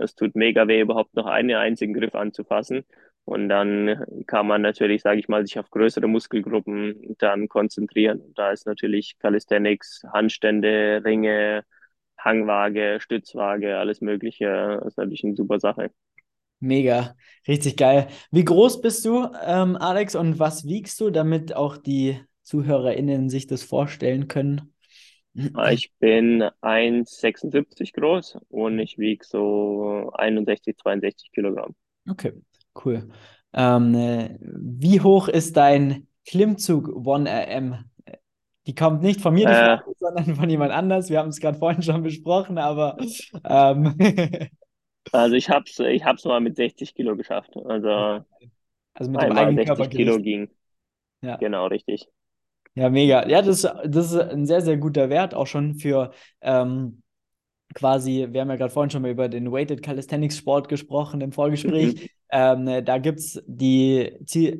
[0.00, 2.84] es tut mega weh, überhaupt noch einen einzigen Griff anzufassen.
[3.24, 8.32] Und dann kann man natürlich, sage ich mal, sich auf größere Muskelgruppen dann konzentrieren.
[8.36, 11.64] Da ist natürlich Calisthenics, Handstände, Ringe,
[12.18, 15.90] Hangwaage, Stützwaage, alles Mögliche, ist natürlich eine super Sache.
[16.60, 17.14] mega,
[17.48, 18.08] richtig geil.
[18.30, 23.46] Wie groß bist du, ähm, Alex, und was wiegst du, damit auch die ZuhörerInnen sich
[23.46, 24.72] das vorstellen können?
[25.70, 31.74] Ich bin 1,76 groß und ich wiege so 61, 62 Kilogramm.
[32.08, 32.32] Okay,
[32.84, 33.08] cool.
[33.52, 37.84] Ähm, äh, wie hoch ist dein Klimmzug 1RM?
[38.66, 41.08] Die kommt nicht von mir, Äh, Frage, sondern von jemand anders.
[41.10, 42.96] Wir haben es gerade vorhin schon besprochen, aber
[43.44, 43.94] ähm,
[45.12, 47.56] also ich hab's, ich hab's mal mit 60 Kilo geschafft.
[47.56, 48.24] Also
[48.94, 50.50] also mit dem eigenen 60 Kilo ging.
[51.22, 51.36] Ja.
[51.36, 52.08] Genau, richtig.
[52.76, 53.26] Ja, mega.
[53.28, 56.12] Ja, das, das ist ein sehr, sehr guter Wert, auch schon für
[56.42, 57.02] ähm,
[57.74, 61.32] quasi, wir haben ja gerade vorhin schon mal über den Weighted Calisthenics Sport gesprochen im
[61.64, 61.92] Mhm.
[61.92, 62.12] Vorgespräch.
[62.30, 64.00] Ähm, äh, da gibt es die,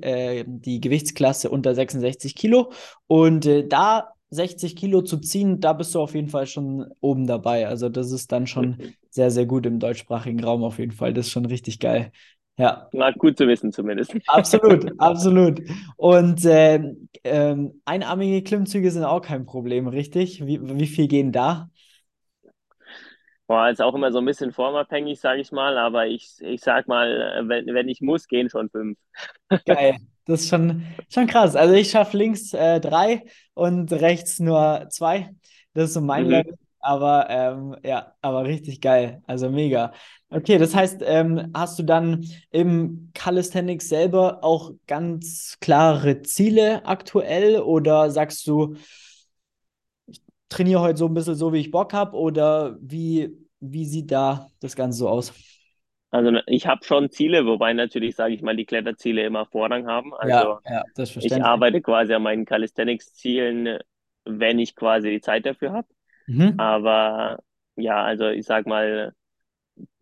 [0.03, 2.73] äh, die Gewichtsklasse unter 66 Kilo
[3.09, 7.27] und äh, da 60 Kilo zu ziehen, da bist du auf jeden Fall schon oben
[7.27, 7.69] dabei.
[7.69, 8.97] Also das ist dann schon Mhm.
[9.11, 11.15] sehr, sehr gut im deutschsprachigen Raum auf jeden Fall.
[11.15, 12.13] Das ist schon richtig geil.
[12.57, 12.91] Ja.
[12.93, 14.15] Na, gut zu wissen zumindest.
[14.27, 15.61] Absolut, absolut.
[15.97, 20.45] Und ähm, ähm, einarmige Klimmzüge sind auch kein Problem, richtig?
[20.47, 21.71] Wie, wie viel gehen da?
[23.49, 26.89] Boah, ist auch immer so ein bisschen formabhängig, sage ich mal, aber ich, ich sag
[26.89, 28.99] mal, wenn, wenn ich muss, gehen schon fünf.
[29.67, 29.97] Geil.
[30.25, 31.55] Das ist schon, schon krass.
[31.55, 35.35] Also ich schaffe links äh, drei und rechts nur zwei.
[35.73, 36.31] Das ist so mein Mhm.
[36.31, 36.59] Level.
[36.87, 39.23] Aber ähm, ja, aber richtig geil.
[39.27, 39.93] Also mega.
[40.31, 47.61] Okay, das heißt, ähm, hast du dann im Calisthenics selber auch ganz klare Ziele aktuell
[47.61, 48.77] oder sagst du,
[50.49, 52.17] trainiere heute so ein bisschen so, wie ich Bock habe?
[52.17, 55.33] Oder wie, wie sieht da das Ganze so aus?
[56.11, 60.15] Also ich habe schon Ziele, wobei natürlich, sage ich mal, die Kletterziele immer Vorrang haben.
[60.23, 63.79] Ja, Also ja, das ist ich arbeite quasi an meinen Calisthenics-Zielen,
[64.25, 65.89] wenn ich quasi die Zeit dafür habe.
[66.27, 66.57] Mhm.
[66.57, 67.43] Aber
[67.77, 69.15] ja, also ich sag mal,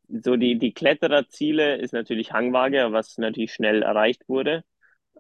[0.09, 4.65] so die, die Klettererziele ist natürlich Hangwaage, was natürlich schnell erreicht wurde.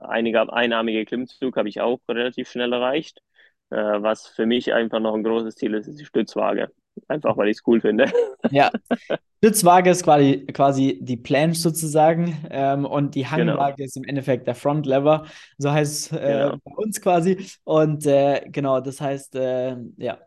[0.00, 3.22] Einige einarmige Klimmzug habe ich auch relativ schnell erreicht.
[3.70, 6.70] Äh, was für mich einfach noch ein großes Ziel ist, ist die Stützwaage.
[7.08, 8.06] Einfach weil ich es cool finde.
[8.50, 8.72] Ja,
[9.38, 14.46] Stützwaage ist quasi, quasi die Planche sozusagen ähm, und die Genau, Hangwaage ist im Endeffekt
[14.46, 15.26] der Front Lever,
[15.58, 16.56] so heißt es äh, genau.
[16.64, 17.46] bei uns quasi.
[17.64, 20.18] Und äh, genau, das heißt, äh, ja,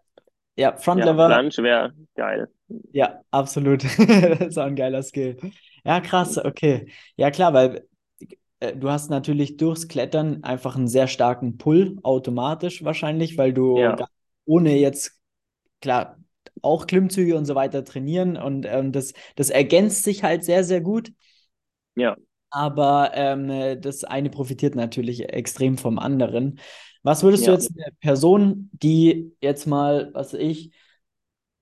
[0.58, 2.50] ja, Front Ja, Planche wäre geil.
[2.92, 3.84] ja, absolut.
[4.40, 5.38] Das ist auch ein geiler Skill.
[5.86, 6.90] Ja, krass, okay.
[7.16, 7.88] Ja, klar, weil
[8.60, 13.94] äh, du hast natürlich durchs Klettern einfach einen sehr starken Pull automatisch wahrscheinlich, weil du
[13.94, 14.10] Ja, gar,
[14.46, 15.20] ohne jetzt
[15.82, 16.20] klar,
[16.62, 20.82] auch Klimmzüge und so weiter trainieren und ähm, das, das ergänzt sich halt sehr, sehr
[20.82, 21.12] gut.
[21.96, 22.16] ja.
[22.50, 26.60] Aber ähm, äh, das eine profitiert natürlich extrem vom anderen.
[27.04, 30.72] Was würdest du Ja, jetzt einer Person, die jetzt mal, was ich,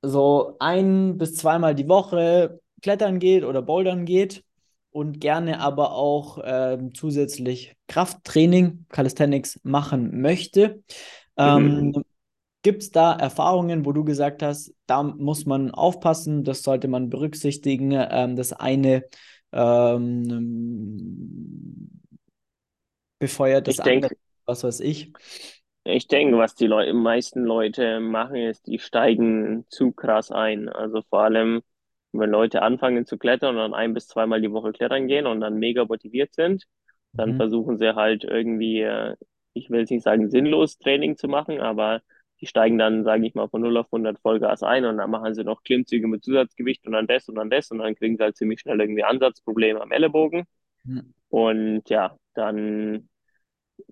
[0.02, 4.43] so ein bis zweimal die Woche klettern geht oder bouldern geht
[4.91, 10.84] und gerne aber auch ähm, zusätzlich Krafttraining, Calisthenics machen möchte,
[11.38, 11.93] mhm.
[11.93, 12.04] ähm,
[12.65, 17.12] Gibt es da Erfahrungen, wo du gesagt hast, da muss man aufpassen, das sollte man
[17.12, 17.91] berücksichtigen?
[17.91, 19.04] Ähm, das eine
[19.52, 20.32] ähm,
[23.19, 24.15] befeuert das Ich andere, denke,
[24.46, 25.14] was weiß ich.
[25.84, 30.70] ich denke, was die Leu meisten Leute machen, ist, die steigen zu krass ein.
[30.70, 31.62] Also vor allem,
[32.12, 35.42] wenn Leute anfangen zu klettern und dann ein bis zweimal die Woche klettern gehen und
[35.42, 36.66] dann mega motiviert sind,
[37.18, 37.36] dann Mhm.
[37.36, 39.16] versuchen sie halt irgendwie, äh,
[39.54, 42.02] ich will jetzt nicht sagen sinnlos Training zu machen, aber
[42.42, 45.34] die steigen dann, sage ich mal, von null auf hundert Vollgas ein und dann machen
[45.36, 48.24] sie noch Klimmzüge mit Zusatzgewicht und dann das und dann das und dann kriegen sie
[48.24, 50.46] halt ziemlich schnell irgendwie Ansatzprobleme am Ellenbogen.
[50.86, 51.14] Mhm.
[51.30, 53.10] Und ja, dann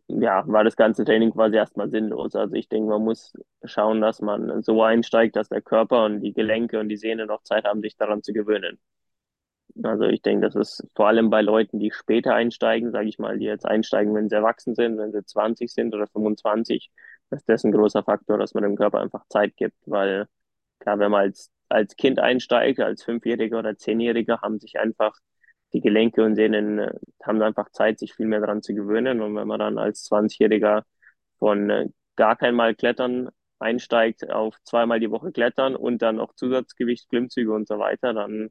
[0.07, 2.35] ja, war das ganze Training quasi erstmal sinnlos.
[2.35, 6.33] Also ich denke, man muss schauen, dass man so einsteigt, dass der Körper und die
[6.33, 8.79] Gelenke und die Sehnen noch Zeit haben, sich daran zu gewöhnen.
[9.83, 13.39] Also ich denke, das ist vor allem bei Leuten, die später einsteigen, sage ich mal,
[13.39, 16.91] die jetzt einsteigen, wenn sie erwachsen sind, wenn sie 20 sind oder 25,
[17.29, 20.27] dass das ein großer Faktor, dass man dem Körper einfach Zeit gibt, weil
[20.79, 25.17] klar, wenn man als, als Kind einsteigt, als Fünfjähriger oder Zehnjähriger, haben sich einfach
[25.73, 26.91] die Gelenke und Sehnen, äh,
[27.23, 29.21] haben einfach Zeit, sich viel mehr daran zu gewöhnen.
[29.21, 30.83] Und wenn man dann als 20-Jähriger
[31.39, 36.35] von äh, gar kein Mal Klettern einsteigt auf zweimal die Woche Klettern und dann noch
[36.35, 38.49] Zusatzgewicht, Klimmzüge und so weiter, dann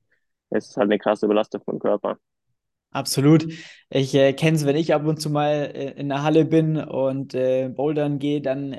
[0.50, 2.18] ist es halt eine krasse Belastung vom Körper.
[2.90, 3.46] Absolut.
[3.88, 6.76] Ich äh, kenne es, wenn ich ab und zu mal äh, in der Halle bin
[6.76, 8.74] und bouldern gehe, dann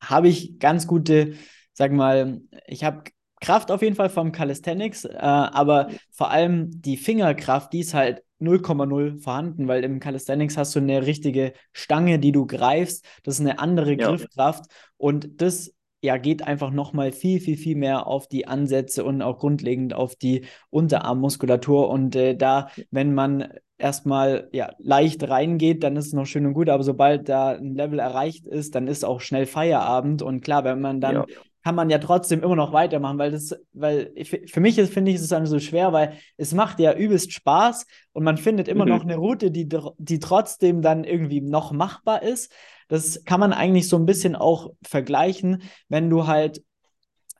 [0.00, 1.34] habe ich ganz gute,
[1.72, 3.04] sag mal, ich habe
[3.44, 8.22] Kraft auf jeden Fall vom Calisthenics, äh, aber vor allem die Fingerkraft, die ist halt
[8.40, 13.04] 0,0 vorhanden, weil im Calisthenics hast du eine richtige Stange, die du greifst.
[13.22, 14.08] Das ist eine andere ja.
[14.08, 14.64] Griffkraft
[14.96, 19.38] und das ja, geht einfach nochmal viel, viel, viel mehr auf die Ansätze und auch
[19.38, 21.88] grundlegend auf die Unterarmmuskulatur.
[21.88, 26.52] Und äh, da, wenn man erstmal ja, leicht reingeht, dann ist es noch schön und
[26.52, 26.68] gut.
[26.68, 30.20] Aber sobald da ein Level erreicht ist, dann ist auch schnell Feierabend.
[30.20, 31.24] Und klar, wenn man dann ja
[31.64, 34.12] kann man ja trotzdem immer noch weitermachen, weil das, weil
[34.46, 37.32] für mich ist, finde ich, ist es dann so schwer, weil es macht ja übelst
[37.32, 38.90] Spaß und man findet immer mhm.
[38.90, 42.52] noch eine Route, die, die trotzdem dann irgendwie noch machbar ist.
[42.88, 46.62] Das kann man eigentlich so ein bisschen auch vergleichen, wenn du halt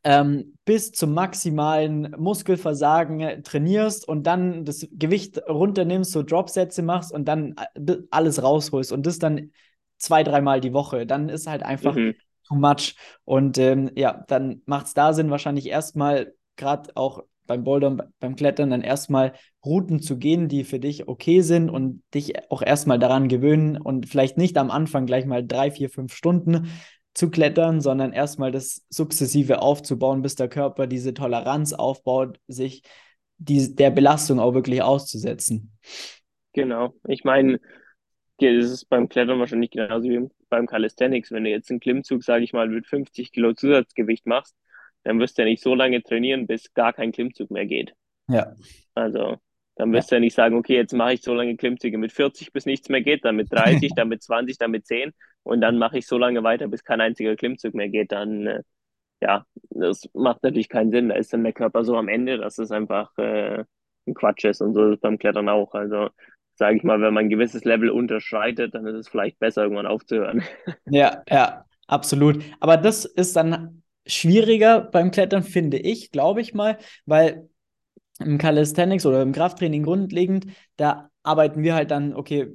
[0.04, 7.26] ähm, bis zum maximalen Muskelversagen trainierst und dann das Gewicht runternimmst, so Dropsätze machst und
[7.26, 9.50] dann äh, alles rausholst und das dann
[9.98, 11.04] zwei, dreimal die Woche.
[11.04, 12.14] Dann ist halt einfach mhm
[12.46, 12.96] too much.
[13.24, 18.36] Und ähm, ja, dann macht es da Sinn, wahrscheinlich erstmal, gerade auch beim Bouldern, beim
[18.36, 22.98] Klettern, dann erstmal Routen zu gehen, die für dich okay sind und dich auch erstmal
[22.98, 26.68] daran gewöhnen und vielleicht nicht am Anfang gleich mal drei, vier, fünf Stunden
[27.14, 32.82] zu klettern, sondern erstmal das sukzessive aufzubauen, bis der Körper diese Toleranz aufbaut, sich
[33.38, 35.72] die, der Belastung auch wirklich auszusetzen.
[36.52, 36.94] Genau.
[37.06, 37.60] Ich meine,
[38.38, 41.32] das ist beim Klettern wahrscheinlich genauso wie beim Calisthenics.
[41.32, 44.54] Wenn du jetzt einen Klimmzug, sage ich mal, mit 50 Kilo Zusatzgewicht machst,
[45.02, 47.94] dann wirst du ja nicht so lange trainieren, bis gar kein Klimmzug mehr geht.
[48.28, 48.54] Ja.
[48.94, 49.36] Also,
[49.76, 50.16] dann wirst ja.
[50.16, 52.88] du ja nicht sagen, okay, jetzt mache ich so lange Klimmzüge mit 40, bis nichts
[52.88, 55.12] mehr geht, dann mit 30, dann mit 20, dann mit 10
[55.42, 58.12] und dann mache ich so lange weiter, bis kein einziger Klimmzug mehr geht.
[58.12, 58.62] Dann, äh,
[59.20, 61.08] ja, das macht natürlich keinen Sinn.
[61.08, 63.64] Da ist dann der Körper so am Ende, dass es einfach äh,
[64.06, 65.74] ein Quatsch ist und so ist es beim Klettern auch.
[65.74, 66.10] Also,
[66.56, 69.86] sage ich mal, wenn man ein gewisses Level unterschreitet, dann ist es vielleicht besser, irgendwann
[69.86, 70.42] aufzuhören.
[70.86, 72.42] Ja, ja, absolut.
[72.60, 77.48] Aber das ist dann schwieriger beim Klettern, finde ich, glaube ich mal, weil
[78.20, 82.48] im Calisthenics oder im Krafttraining grundlegend, da arbeiten wir halt dann, okay,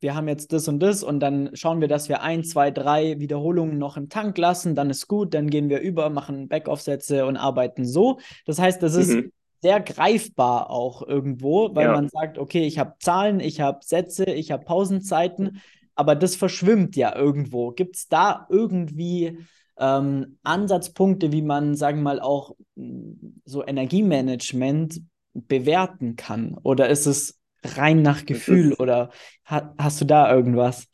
[0.00, 3.18] wir haben jetzt das und das und dann schauen wir, dass wir ein, zwei, drei
[3.18, 7.36] Wiederholungen noch im Tank lassen, dann ist gut, dann gehen wir über, machen Backoff-Sätze und
[7.36, 8.18] arbeiten so.
[8.46, 11.92] Das heißt, das ist mhm sehr greifbar auch irgendwo, weil ja.
[11.92, 15.60] man sagt, okay, ich habe Zahlen, ich habe Sätze, ich habe Pausenzeiten,
[15.94, 17.72] aber das verschwimmt ja irgendwo.
[17.72, 19.38] Gibt es da irgendwie
[19.78, 25.02] ähm, Ansatzpunkte, wie man, sagen wir mal, auch hm, so Energiemanagement
[25.34, 26.56] bewerten kann?
[26.62, 29.10] Oder ist es rein nach Gefühl oder
[29.44, 30.88] ha hast du da irgendwas?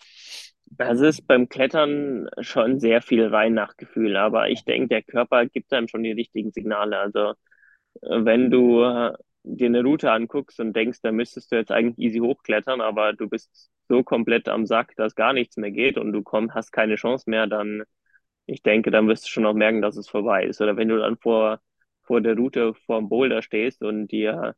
[0.78, 5.46] Das ist beim Klettern schon sehr viel rein nach Gefühl, aber ich denke, der Körper
[5.46, 6.98] gibt einem schon die richtigen Signale.
[6.98, 7.34] Also
[8.02, 9.12] wenn du äh,
[9.44, 13.28] dir eine Route anguckst und denkst, da müsstest du jetzt eigentlich easy hochklettern, aber du
[13.28, 16.96] bist so komplett am Sack, dass gar nichts mehr geht und du komm, hast keine
[16.96, 17.84] Chance mehr, dann,
[18.46, 20.60] ich denke, dann wirst du schon auch merken, dass es vorbei ist.
[20.60, 21.60] Oder wenn du dann vor,
[22.02, 24.54] vor der Route vor dem Boulder stehst und dir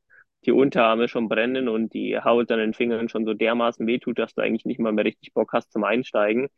[0.49, 4.35] die Unterarme schon brennen und die Haut an den Fingern schon so dermaßen wehtut, dass
[4.35, 6.49] du eigentlich nicht mal mehr richtig Bock hast zum Einsteigen,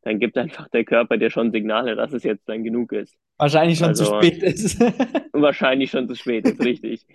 [0.00, 3.14] dann gibt einfach der Körper dir schon Signale, dass es jetzt dann genug ist.
[3.36, 4.80] Wahrscheinlich schon also, zu spät ist.
[5.34, 7.06] wahrscheinlich schon zu spät ist, richtig.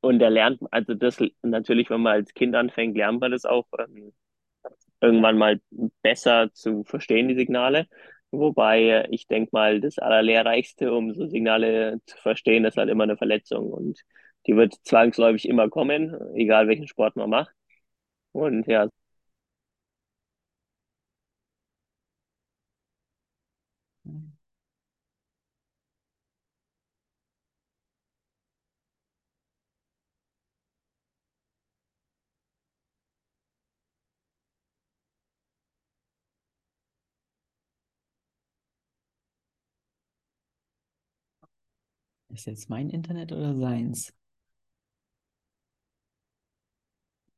[0.00, 3.66] Und er lernt, also das natürlich, wenn man als Kind anfängt, lernt man das auch
[3.80, 4.12] ähm,
[5.00, 5.60] irgendwann mal
[6.02, 7.88] besser zu verstehen, die Signale.
[8.30, 13.16] Wobei ich denke mal, das Allerlehrreichste, um so Signale zu verstehen, ist halt immer eine
[13.16, 13.72] Verletzung.
[13.72, 14.00] Und
[14.46, 17.54] die wird zwangsläufig immer kommen, egal welchen Sport man macht.
[18.32, 18.88] Und ja,
[42.30, 44.12] Ist jetzt mein Internet oder seins?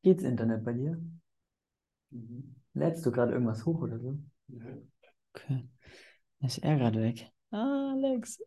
[0.04, 1.02] Geht's Internet bei dir?
[2.10, 2.54] Mhm.
[2.74, 4.18] Lädst du gerade irgendwas hoch oder so?
[4.48, 4.64] Ja.
[5.34, 5.68] Okay.
[6.40, 7.30] Ist er gerade weg?
[7.50, 8.38] Alex.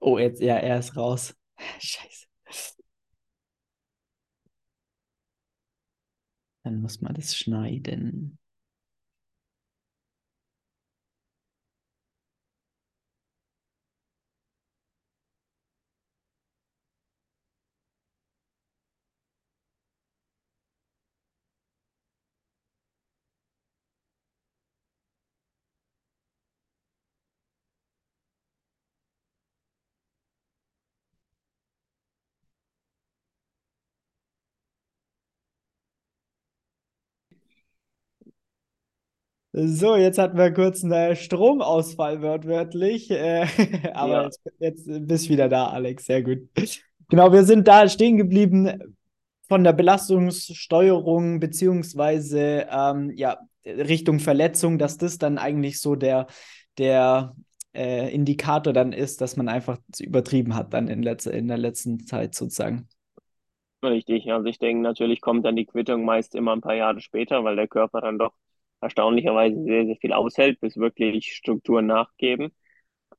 [0.00, 1.34] Oh, jetzt, ja, er ist raus.
[1.80, 2.26] Scheiße.
[6.62, 8.38] Dann muss man das schneiden.
[39.56, 43.08] So, jetzt hatten wir kurz einen Stromausfall wörtlich.
[43.08, 43.46] Äh,
[43.94, 46.06] aber Ja, jetzt, jetzt bist du wieder da, Alex.
[46.06, 46.40] Sehr gut.
[47.08, 48.96] Genau, wir sind da stehen geblieben
[49.46, 56.26] von der Belastungssteuerung beziehungsweise ähm, ja, Richtung Verletzung, dass das dann eigentlich so der,
[56.76, 57.36] der
[57.76, 62.06] äh, Indikator dann ist, dass man einfach übertrieben hat dann in, letz in der letzten
[62.06, 62.88] Zeit sozusagen.
[63.84, 64.32] richtig.
[64.32, 67.54] Also ich denke, natürlich kommt dann die Quittung meist immer ein paar Jahre später, weil
[67.54, 68.32] der Körper dann doch
[68.84, 72.52] erstaunlicherweise sehr, sehr viel aushält, bis wirklich Strukturen nachgeben.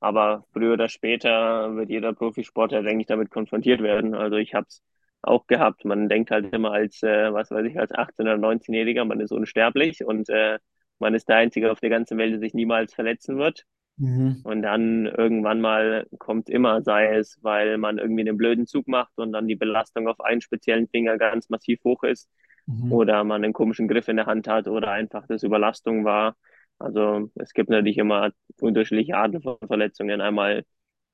[0.00, 4.14] Aber früher oder später wird jeder Profisportler, denke ich, damit konfrontiert werden.
[4.14, 4.82] Also ich habe es
[5.22, 5.84] auch gehabt.
[5.84, 9.32] Man denkt halt immer als, äh, was weiß ich, als 18- oder 19-Jähriger, man ist
[9.32, 10.58] unsterblich und äh,
[10.98, 13.64] man ist der Einzige auf der ganzen Welt, der sich niemals verletzen wird.
[13.98, 14.40] Mhm.
[14.44, 19.16] Und dann irgendwann mal kommt immer, sei es, weil man irgendwie einen blöden Zug macht
[19.16, 22.28] und dann die Belastung auf einen speziellen Finger ganz massiv hoch ist
[22.66, 22.98] Mhm.
[22.98, 26.36] oder man einen komischen Griff in der Hand hat oder einfach das Überlastung war.
[26.78, 30.20] Also es gibt natürlich immer unterschiedliche Arten von Verletzungen.
[30.20, 30.64] Einmal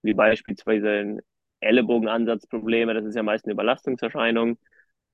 [0.02, 1.18] wie beispielsweise
[1.60, 4.58] Ellenbogenansatzprobleme, das ist ja meist eine Überlastungserscheinung,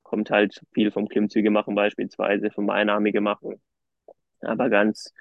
[0.03, 3.61] kommt halt viel vom Klimmzüge machen beispielsweise, vom Einnahmige machen.
[4.41, 5.13] Aber ganz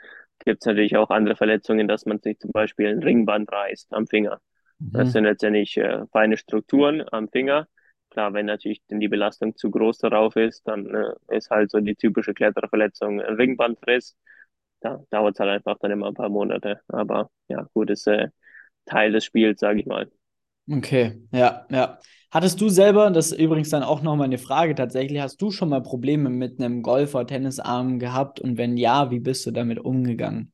[0.46, 4.08] gibt es natürlich auch andere Verletzungen, dass man sich zum Beispiel ein Ringband reißt am
[4.08, 4.40] Finger.
[4.94, 5.14] Das Mhm.
[5.14, 7.68] sind letztendlich äh, feine Strukturen am Finger.
[8.18, 11.80] Klar, wenn natürlich denn die Belastung zu groß darauf ist, dann äh, ist halt so
[11.80, 14.18] die typische Kletterverletzung ein Ringbandriss.
[14.80, 16.82] Da dauert es halt einfach dann immer ein paar Monate.
[16.88, 18.30] Aber ja, gut, ist äh,
[18.88, 20.10] Teil des Spiels, sage ich mal.
[20.68, 22.00] Okay, ja, ja.
[22.32, 25.70] Hattest du selber, das ist übrigens dann auch nochmal eine Frage tatsächlich, hast du schon
[25.70, 28.40] mal Probleme mit einem Golfer, Tennisarm gehabt?
[28.40, 30.54] Und wenn ja, wie bist du damit umgegangen?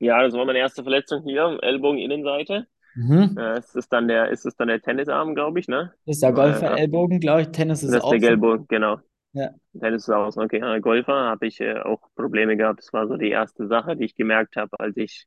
[0.00, 2.66] Ja, das war meine erste Verletzung hier, Ellbogeninnenseite.
[2.98, 3.36] Mhm.
[3.36, 5.94] Äh, es ist dann der, ist es dann der Tennisarm, glaube ich, ne?
[6.06, 7.48] Das ist der Äh, Golfer-Ellbogen, glaube ich.
[7.48, 8.98] Tennis ist das ist der gelbe, genau.
[9.32, 9.50] Ja.
[9.80, 10.42] Tennis ist außen.
[10.42, 12.80] Okay, äh, Golfer habe ich äh, auch Probleme gehabt.
[12.80, 15.26] Das war so die erste Sache, die ich gemerkt habe, als ich,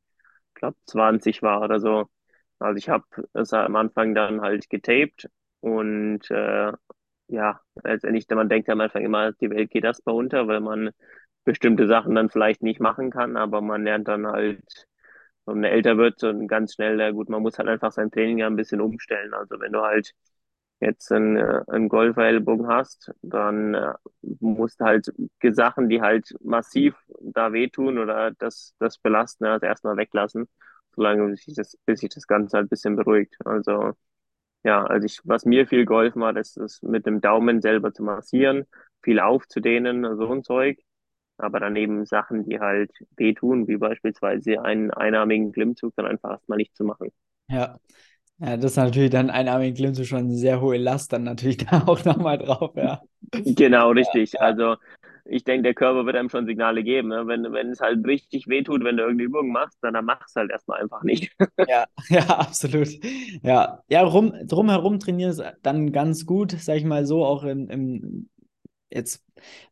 [0.55, 2.05] glaube 20 war oder so.
[2.59, 5.29] Also ich habe es am Anfang dann halt getaped
[5.61, 6.73] und äh,
[7.27, 10.91] ja, letztendlich, man denkt ja am Anfang immer, die Welt geht erstmal unter, weil man
[11.45, 14.61] bestimmte Sachen dann vielleicht nicht machen kann, aber man lernt dann halt,
[15.45, 18.47] wenn man älter wird und ganz schnell, gut, man muss halt einfach sein Training ja
[18.47, 19.33] ein bisschen umstellen.
[19.33, 20.11] Also wenn du halt
[20.79, 23.93] jetzt einen, äh, einen Golfer-Ellbogen hast, dann äh,
[24.39, 25.11] musst du halt
[25.51, 30.47] Sachen, die halt massiv da wehtun oder das, das belasten, also erstmal weglassen,
[30.95, 33.35] solange sich das, bis sich das Ganze halt ein bisschen beruhigt.
[33.45, 33.93] Also
[34.63, 38.03] ja, also ich, was mir viel geholfen hat, ist es mit dem Daumen selber zu
[38.03, 38.65] massieren,
[39.03, 40.79] viel aufzudehnen, so ein Zeug.
[41.41, 46.75] Aber daneben Sachen, die halt wehtun, wie beispielsweise einen einarmigen Klimmzug, dann einfach erstmal nicht
[46.75, 47.11] zu machen.
[47.49, 47.79] Ja.
[48.39, 51.83] Ja, das ist natürlich dann einarmigen Klimmzug schon eine sehr hohe Last dann natürlich da
[51.85, 53.01] auch nochmal drauf, ja.
[53.31, 54.33] Genau, richtig.
[54.33, 54.77] Ja, Also
[55.25, 57.09] ich denke, der Körper wird einem schon Signale geben.
[57.09, 57.27] Ne?
[57.27, 60.35] Wenn, wenn es halt richtig wehtut, wenn du irgendeine Übung machst, dann, dann mach es
[60.35, 61.35] halt erstmal einfach nicht.
[61.67, 62.89] ja, ja, absolut.
[63.43, 67.69] Ja, ja, rum, drumherum trainieren ist dann ganz gut, sag ich mal so, auch im,
[67.69, 68.29] im
[68.93, 69.23] jetzt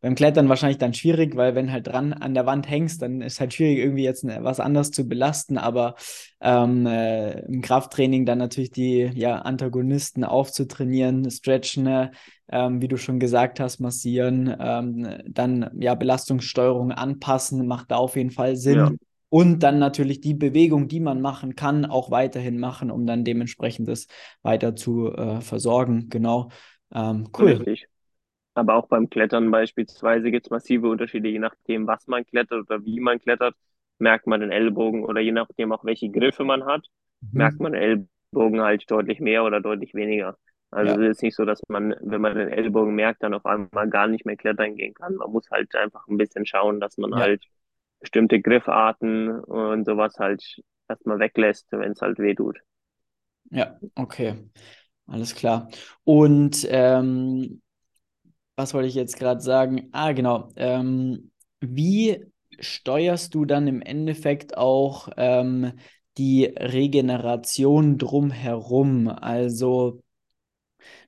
[0.01, 3.39] beim Klettern wahrscheinlich dann schwierig, weil wenn halt dran an der Wand hängst, dann ist
[3.39, 5.57] halt schwierig, irgendwie jetzt ne, was anderes zu belasten.
[5.57, 5.95] Aber
[6.41, 12.09] ähm, äh, im Krafttraining dann natürlich die ja, Antagonisten aufzutrainieren, stretchen, äh,
[12.51, 18.31] wie du schon gesagt hast, massieren, ähm, dann ja Belastungssteuerung anpassen, macht da auf jeden
[18.31, 18.99] Fall Ja, Sinn.
[19.31, 23.87] Und dann natürlich die Bewegung, die man machen kann, auch weiterhin machen, um dann dementsprechend
[23.87, 24.07] das
[24.41, 26.09] weiter zu äh, versorgen.
[26.09, 26.49] Genau.
[26.91, 27.51] Ähm, cool.
[27.51, 27.87] richtig.
[28.53, 32.83] Aber auch beim Klettern beispielsweise gibt es massive Unterschiede, je nachdem, was man klettert oder
[32.85, 33.55] wie man klettert,
[33.99, 36.87] merkt man den Ellbogen oder je nachdem auch welche Griffe man hat,
[37.33, 37.61] merkt Mhm.
[37.61, 37.81] man den
[38.33, 40.37] Ellbogen halt deutlich mehr oder deutlich weniger.
[40.71, 43.45] Also Ja, es ist nicht so, dass man, wenn man den Ellbogen merkt, dann auf
[43.45, 45.15] einmal gar nicht mehr klettern gehen kann.
[45.15, 47.15] Man muss halt einfach ein bisschen schauen, dass man ja.
[47.15, 47.43] halt
[47.99, 50.43] bestimmte Griffarten und sowas halt
[50.89, 52.59] erstmal weglässt, wenn es halt weh tut.
[53.51, 54.49] Ja, okay,
[55.07, 55.69] alles klar.
[56.03, 57.61] Und ähm,
[58.59, 59.87] was wollte ich jetzt gerade sagen?
[59.93, 60.49] Ah, genau.
[60.57, 61.31] Ähm,
[61.61, 62.25] wie
[62.59, 65.71] steuerst du dann im Endeffekt auch ähm,
[66.17, 69.07] die Regeneration drumherum?
[69.07, 70.01] Also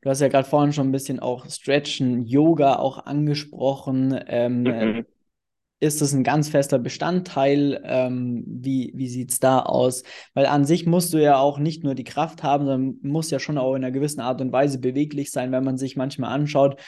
[0.02, 4.20] Du hast ja gerade vorhin schon ein bisschen auch Stretchen, Yoga auch angesprochen.
[4.28, 5.06] Ähm, mhm.
[5.80, 7.82] Ist es ein ganz fester Bestandteil?
[7.84, 10.04] Ähm, wie wie sieht es da aus?
[10.34, 13.40] Weil an sich musst du ja auch nicht nur die Kraft haben, sondern muss ja
[13.40, 16.80] schon auch in einer gewissen Art und Weise beweglich sein, wenn man sich manchmal anschaut,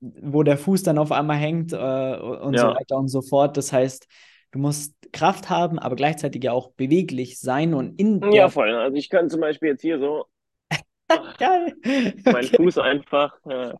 [0.00, 2.60] wo der Fuß dann auf einmal hängt äh, und ja.
[2.60, 3.56] so weiter und so fort.
[3.56, 4.06] Das heißt,
[4.52, 8.74] du musst Kraft haben, aber gleichzeitig ja auch beweglich sein und in Ja, voll.
[8.74, 10.26] Also ich kann zum Beispiel jetzt hier so
[11.38, 11.74] Geil.
[12.24, 12.56] meinen okay.
[12.56, 13.72] Fuß einfach äh,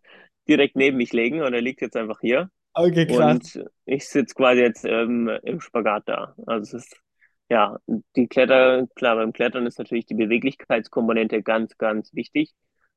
[0.49, 2.51] direkt neben mich legen und er liegt jetzt einfach hier.
[2.75, 3.57] Okay, krass.
[3.57, 6.35] Und ich sitze quasi jetzt ähm, im Spagat da.
[6.47, 7.01] Also es ist,
[7.49, 7.79] ja,
[8.17, 12.53] die Kletter, klar, beim Klettern ist natürlich die Beweglichkeitskomponente ganz, ganz wichtig,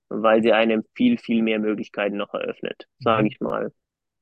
[0.09, 3.27] weil sie einem viel, viel mehr Möglichkeiten noch eröffnet, sage mhm.
[3.27, 3.71] ich mal.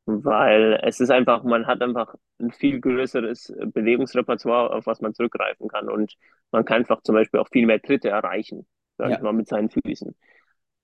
[0.05, 5.67] Weil es ist einfach, man hat einfach ein viel größeres Bewegungsrepertoire, auf was man zurückgreifen
[5.67, 5.89] kann.
[5.89, 6.15] Und
[6.51, 8.65] man kann einfach zum Beispiel auch viel mehr Tritte erreichen,
[8.97, 9.17] sage ja.
[9.17, 10.15] ich mal, mit seinen Füßen.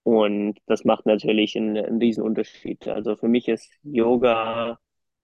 [0.03, 2.85] Und das macht natürlich einen, einen riesen Unterschied.
[2.87, 4.77] Also für mich ist Yoga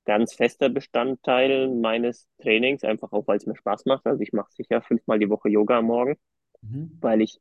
[0.05, 4.05] ganz fester Bestandteil meines Trainings, einfach auch, weil es mir Spaß macht.
[4.05, 6.17] Also ich mache sicher fünfmal die Woche Yoga am Morgen,
[6.61, 6.97] mhm.
[7.01, 7.39] weil ich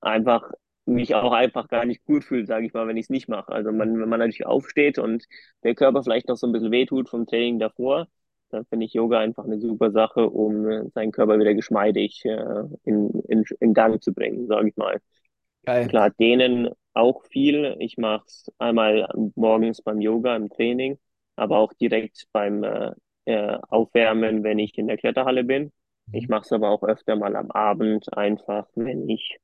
[0.00, 0.52] einfach
[0.88, 3.52] mich auch einfach gar nicht gut fühle, sage ich mal, wenn ich es nicht mache.
[3.52, 5.24] Also man, wenn man natürlich aufsteht und
[5.62, 8.08] der Körper vielleicht noch so ein bisschen wehtut vom Training davor,
[8.50, 13.10] dann finde ich Yoga einfach eine super Sache, um seinen Körper wieder geschmeidig äh, in,
[13.28, 15.00] in, in Gang zu bringen, sage ich mal.
[15.64, 15.88] Geil.
[15.88, 17.76] Klar, denen auch viel.
[17.78, 20.98] Ich mache es einmal morgens beim Yoga im Training,
[21.36, 22.92] aber auch direkt beim äh,
[23.26, 25.72] äh Aufwärmen, wenn ich in der Kletterhalle bin.
[26.12, 26.34] Ich mhm.
[26.34, 29.38] mache es aber auch öfter mal am Abend, einfach wenn ich,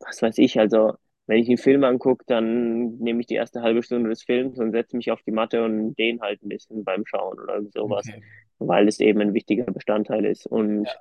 [0.00, 0.94] was weiß ich, also
[1.26, 4.72] wenn ich einen Film angucke, dann nehme ich die erste halbe Stunde des Films und
[4.72, 8.22] setze mich auf die Matte und den halt ein bisschen beim Schauen oder sowas, okay.
[8.58, 10.46] weil es eben ein wichtiger Bestandteil ist.
[10.46, 10.92] Und ja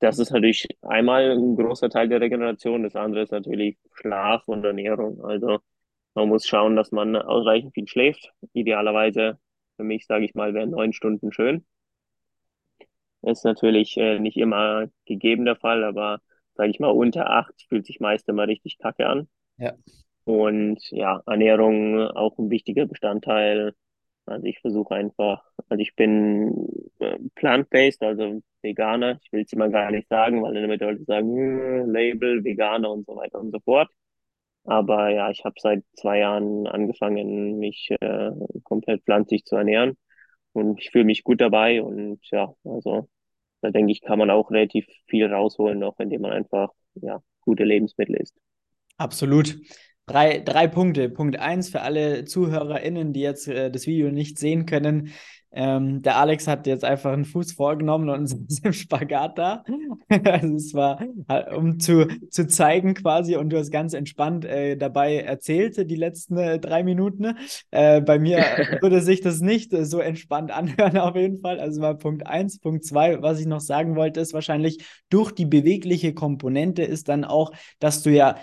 [0.00, 2.82] das ist natürlich einmal ein großer Teil der Regeneration.
[2.82, 5.22] Das andere ist natürlich Schlaf und Ernährung.
[5.22, 5.58] Also
[6.14, 8.32] man muss schauen, dass man ausreichend viel schläft.
[8.54, 9.38] Idealerweise,
[9.76, 11.66] für mich sage ich mal, wären neun Stunden schön.
[13.22, 16.20] Ist natürlich äh, nicht immer gegeben der Fall, aber
[16.60, 19.28] sage ich mal, unter acht fühlt sich meist immer richtig kacke an.
[19.56, 19.72] Ja.
[20.24, 23.72] Und ja, Ernährung auch ein wichtiger Bestandteil.
[24.26, 29.18] Also ich versuche einfach, also ich bin äh, plant-based, also Veganer.
[29.22, 32.90] Ich will es immer gar nicht sagen, weil dann immer Leute sagen, hm, Label, Veganer
[32.90, 33.88] und so weiter und so fort.
[34.64, 38.32] Aber ja, ich habe seit zwei Jahren angefangen, mich äh,
[38.64, 39.96] komplett pflanzlich zu ernähren.
[40.52, 41.82] Und ich fühle mich gut dabei.
[41.82, 43.08] Und ja, also
[43.60, 47.64] da denke ich, kann man auch relativ viel rausholen, noch indem man einfach ja, gute
[47.64, 48.36] Lebensmittel isst.
[48.96, 49.56] Absolut.
[50.10, 51.08] Drei, drei Punkte.
[51.08, 55.12] Punkt eins für alle ZuhörerInnen, die jetzt äh, das Video nicht sehen können.
[55.52, 59.62] Ähm, der Alex hat jetzt einfach einen Fuß vorgenommen und ist im Spagat da.
[60.08, 61.00] also es war,
[61.56, 66.36] um zu, zu zeigen quasi, und du hast ganz entspannt äh, dabei erzählt, die letzten
[66.36, 67.36] äh, drei Minuten.
[67.70, 68.38] Äh, bei mir
[68.80, 71.60] würde sich das nicht äh, so entspannt anhören, auf jeden Fall.
[71.60, 72.58] Also war Punkt eins.
[72.58, 77.24] Punkt zwei, was ich noch sagen wollte, ist wahrscheinlich durch die bewegliche Komponente ist dann
[77.24, 78.34] auch, dass du ja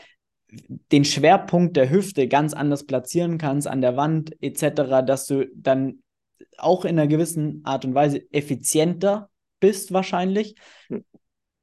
[0.50, 6.02] den Schwerpunkt der Hüfte ganz anders platzieren kannst an der Wand etc., dass du dann
[6.58, 9.30] auch in einer gewissen Art und Weise effizienter
[9.60, 10.56] bist wahrscheinlich.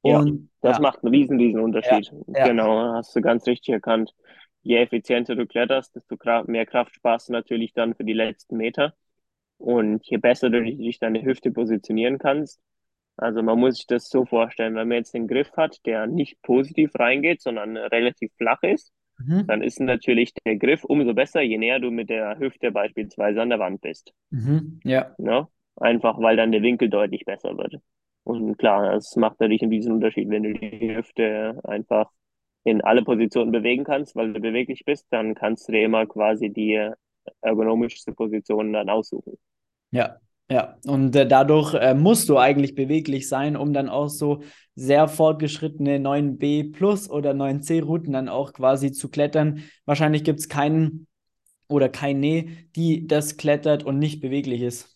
[0.05, 0.83] Ja, und, das ja.
[0.83, 2.13] macht einen riesen, riesen Unterschied.
[2.27, 4.15] Ja, genau, hast du ganz richtig erkannt.
[4.63, 6.17] Je effizienter du kletterst, desto
[6.47, 8.95] mehr Kraft sparst du natürlich dann für die letzten Meter.
[9.57, 12.61] Und je besser du dich deine Hüfte positionieren kannst.
[13.17, 16.41] Also man muss sich das so vorstellen, wenn man jetzt den Griff hat, der nicht
[16.43, 19.47] positiv reingeht, sondern relativ flach ist, Mhm.
[19.47, 23.51] Dann ist natürlich der Griff umso besser, je näher du mit der Hüfte beispielsweise an
[23.51, 24.13] der Wand bist.
[24.31, 24.81] Mhm.
[24.85, 25.15] Ja.
[25.19, 25.49] ja.
[25.77, 27.77] Einfach weil dann der Winkel deutlich besser wird.
[28.25, 32.11] Und klar, es macht natürlich einen riesen Unterschied, wenn du die Hüfte einfach
[32.65, 36.49] in alle Positionen bewegen kannst, weil du beweglich bist, dann kannst du dir immer quasi
[36.49, 36.91] die
[37.43, 39.37] ergonomischste Position dann aussuchen.
[39.91, 40.19] Ja,
[40.51, 44.43] ja, und äh, dadurch äh, musst du eigentlich beweglich sein, um dann auch so
[44.75, 49.63] sehr fortgeschrittene 9b Plus oder 9c Routen dann auch quasi zu klettern.
[49.87, 51.07] Wahrscheinlich gibt es keinen
[51.69, 54.95] oder keine, die das klettert und nicht beweglich ist.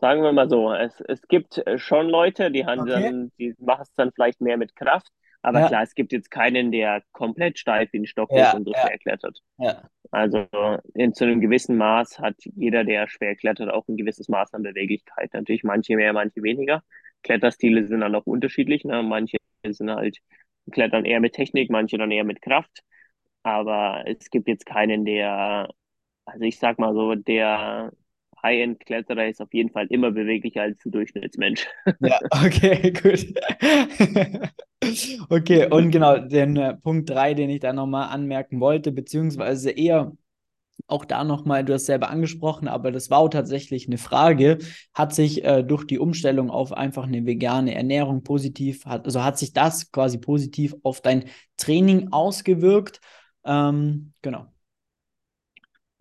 [0.00, 3.02] Sagen wir mal so, es, es gibt äh, schon Leute, die, haben okay.
[3.02, 5.08] dann, die machen es dann vielleicht mehr mit Kraft,
[5.44, 5.68] aber ja.
[5.68, 8.72] klar, es gibt jetzt keinen, der komplett steif wie ein Stock ja, ist und so
[8.72, 8.80] ja.
[8.80, 9.42] schwer klettert.
[9.58, 9.82] Ja.
[10.10, 10.46] Also
[10.94, 14.62] in zu einem gewissen Maß hat jeder, der schwer klettert, auch ein gewisses Maß an
[14.62, 15.34] Beweglichkeit.
[15.34, 16.82] Natürlich manche mehr, manche weniger.
[17.22, 18.84] Kletterstile sind dann auch unterschiedlich.
[18.84, 19.02] Ne?
[19.02, 19.36] Manche
[19.66, 20.18] sind halt
[20.72, 22.82] klettern eher mit Technik, manche dann eher mit Kraft.
[23.42, 25.68] Aber es gibt jetzt keinen, der,
[26.24, 27.92] also ich sag mal so, der
[28.44, 31.66] High-End-Kletterer ist auf jeden Fall immer beweglicher als ein Durchschnittsmensch.
[32.00, 33.26] Ja, okay, gut.
[35.30, 40.12] Okay, und genau, den äh, Punkt 3, den ich da nochmal anmerken wollte, beziehungsweise eher
[40.86, 44.58] auch da nochmal, du hast selber angesprochen, aber das war auch tatsächlich eine Frage,
[44.92, 49.38] hat sich äh, durch die Umstellung auf einfach eine vegane Ernährung positiv, hat, also hat
[49.38, 51.24] sich das quasi positiv auf dein
[51.56, 53.00] Training ausgewirkt?
[53.44, 54.53] Ähm, genau.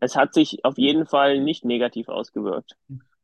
[0.04, 2.76] Es hat sich auf jeden Fall nicht negativ ausgewirkt.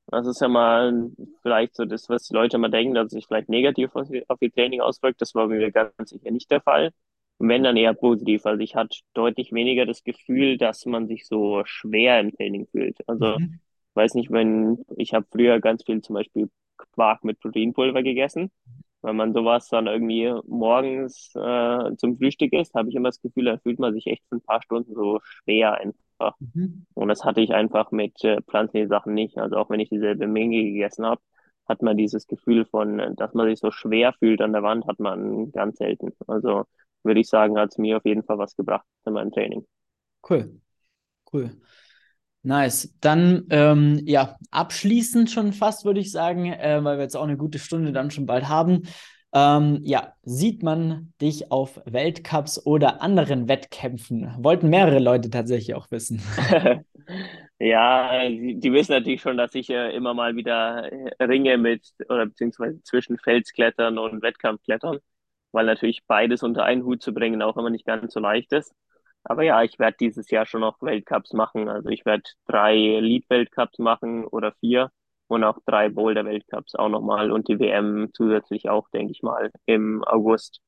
[0.08, 1.12] Das ist ja mal
[1.44, 4.52] vielleicht so das, was Leute mal denken, dass es sich vielleicht negativ auf, auf ihr
[4.52, 5.22] Training auswirkt.
[5.22, 6.92] Das war mir ganz sicher nicht der Fall.
[7.40, 8.46] wenn dann eher positiv.
[8.46, 12.98] Also ich hatte deutlich weniger das Gefühl, dass man sich so schwer im Training fühlt.
[13.08, 13.60] Also Mhm.
[13.96, 16.50] weiß nicht, wenn ich habe früher ganz viel zum Beispiel
[16.96, 18.52] Quark mit Proteinpulver gegessen.
[19.02, 23.46] Wenn man sowas dann irgendwie morgens äh, zum Frühstück isst, habe ich immer das Gefühl,
[23.46, 26.00] da fühlt man sich echt für ein paar Stunden so schwer einfach.
[26.40, 26.86] Mhm.
[26.94, 29.38] Und das hatte ich einfach mit äh, pflanzlichen Sachen nicht.
[29.38, 31.22] Also auch wenn ich dieselbe Menge gegessen habe,
[31.68, 34.86] hat man dieses Gefühl von, äh, dass man sich so schwer fühlt an der Wand,
[34.88, 36.12] hat man ganz selten.
[36.28, 36.66] Also
[37.04, 39.66] würde ich sagen, hat es mir auf jeden Fall was gebracht in meinem Training.
[40.28, 40.60] Cool,
[41.32, 41.52] cool.
[42.42, 42.96] Nice.
[43.02, 47.38] Dann, ähm, ja, abschließend schon fast, würde ich sagen, äh, weil wir jetzt auch eine
[47.38, 48.84] gute Stunde dann schon bald haben.
[49.34, 54.34] Ähm, ja, sieht man dich auf Weltcups oder anderen Wettkämpfen?
[54.40, 56.22] Wollten mehrere Leute tatsächlich auch wissen.
[57.60, 61.86] Ja, die, die wissen natürlich schon, dass ich äh, immer mal wieder äh, ringe mit
[62.08, 65.00] oder beziehungsweise zwischen Felsklettern und Wettkampfklettern,
[65.52, 68.74] weil natürlich beides unter einen Hut zu bringen auch immer nicht ganz so leicht ist.
[69.24, 71.68] Aber ja, ich werde dieses Jahr schon noch Weltcups machen.
[71.70, 74.92] Also ich werde drei Lead-Weltcups machen oder vier
[75.30, 80.04] und auch drei Boulder-Weltcups auch nochmal und die WM zusätzlich auch, denke ich mal, im
[80.04, 80.60] August.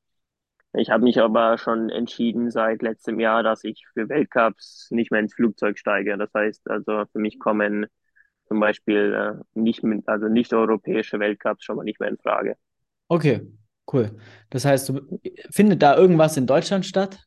[0.74, 5.20] Ich habe mich aber schon entschieden seit letztem Jahr, dass ich für Weltcups nicht mehr
[5.20, 6.16] ins Flugzeug steige.
[6.16, 7.86] Das heißt, also für mich kommen
[8.46, 12.56] zum Beispiel äh, nicht mit, also nicht europäische Weltcups schon mal nicht mehr in Frage.
[13.08, 13.40] Okay,
[13.92, 14.16] cool.
[14.48, 17.18] Das heißt, du, findet da irgendwas in Deutschland statt?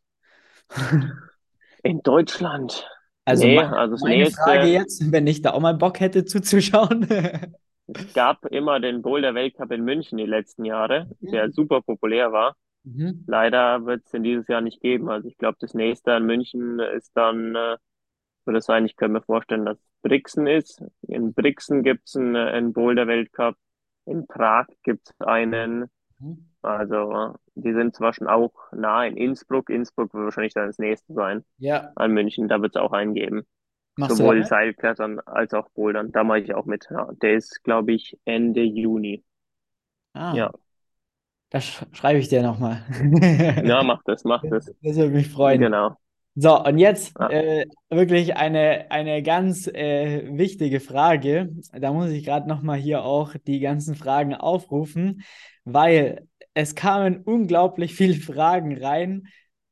[1.84, 2.88] In Deutschland?
[3.26, 6.26] Also Nee, meine, also meine Frage nächste, jetzt, wenn ich da auch mal Bock hätte
[6.26, 7.08] zuzuschauen.
[7.88, 11.52] es gab immer den Boulder-Weltcup in München die letzten Jahre, der Mhm.
[11.52, 12.56] super populär war.
[12.84, 13.26] Mhm.
[13.28, 15.10] Leider wird es den dieses Jahr nicht geben.
[15.10, 17.78] Also ich glaube, das nächste in München ist dann, äh,
[18.46, 20.84] würde es sein, ich könnte mir vorstellen, dass Brixen ist.
[21.04, 23.58] In Brixen gibt es einen, einen Boulder-Weltcup.
[24.06, 25.86] In Prag gibt es einen.
[26.20, 26.46] Mhm.
[26.62, 29.70] Also die sind zwar schon auch nah in Innsbruck.
[29.70, 31.46] Innsbruck wird wahrscheinlich dann das nächste sein.
[31.58, 33.46] Ja, An München, da wird es auch einen geben.
[33.98, 34.44] machst du Sowohl?
[34.44, 36.12] Seilklettern als auch Bouldern.
[36.12, 36.88] Da mache ich auch mit.
[36.92, 39.24] Ja, der ist, glaube ich, Ende Juni.
[40.14, 40.52] Ah, Ja,
[41.50, 42.84] das sch schreibe ich dir nochmal.
[43.62, 44.72] ja, mach das, mach das.
[44.82, 45.70] Das würde mich freuen.
[45.70, 45.98] Genau.
[46.38, 51.50] So, und jetzt Ja, äh, wirklich eine, eine ganz äh, wichtige Frage.
[51.72, 55.24] Da muss ich gerade nochmal hier auch die ganzen Fragen aufrufen,
[55.64, 59.28] weil es kamen unglaublich viele Fragen rein,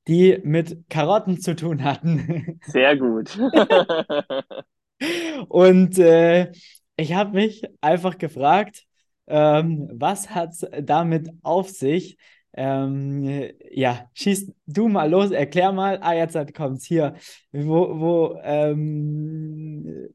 [0.08, 2.60] die mit Karotten zu tun hatten.
[2.66, 3.38] sehr gut.
[5.50, 6.52] Und äh,
[6.96, 8.84] ich habe mich einfach gefragt,
[9.28, 12.18] ähm, was hat es damit auf sich?
[12.56, 16.00] Ähm, ja, schieß du mal los, erklär mal.
[16.02, 17.16] Ah, jetzt kommt es hier.
[17.52, 20.10] Wo, wo, ähm,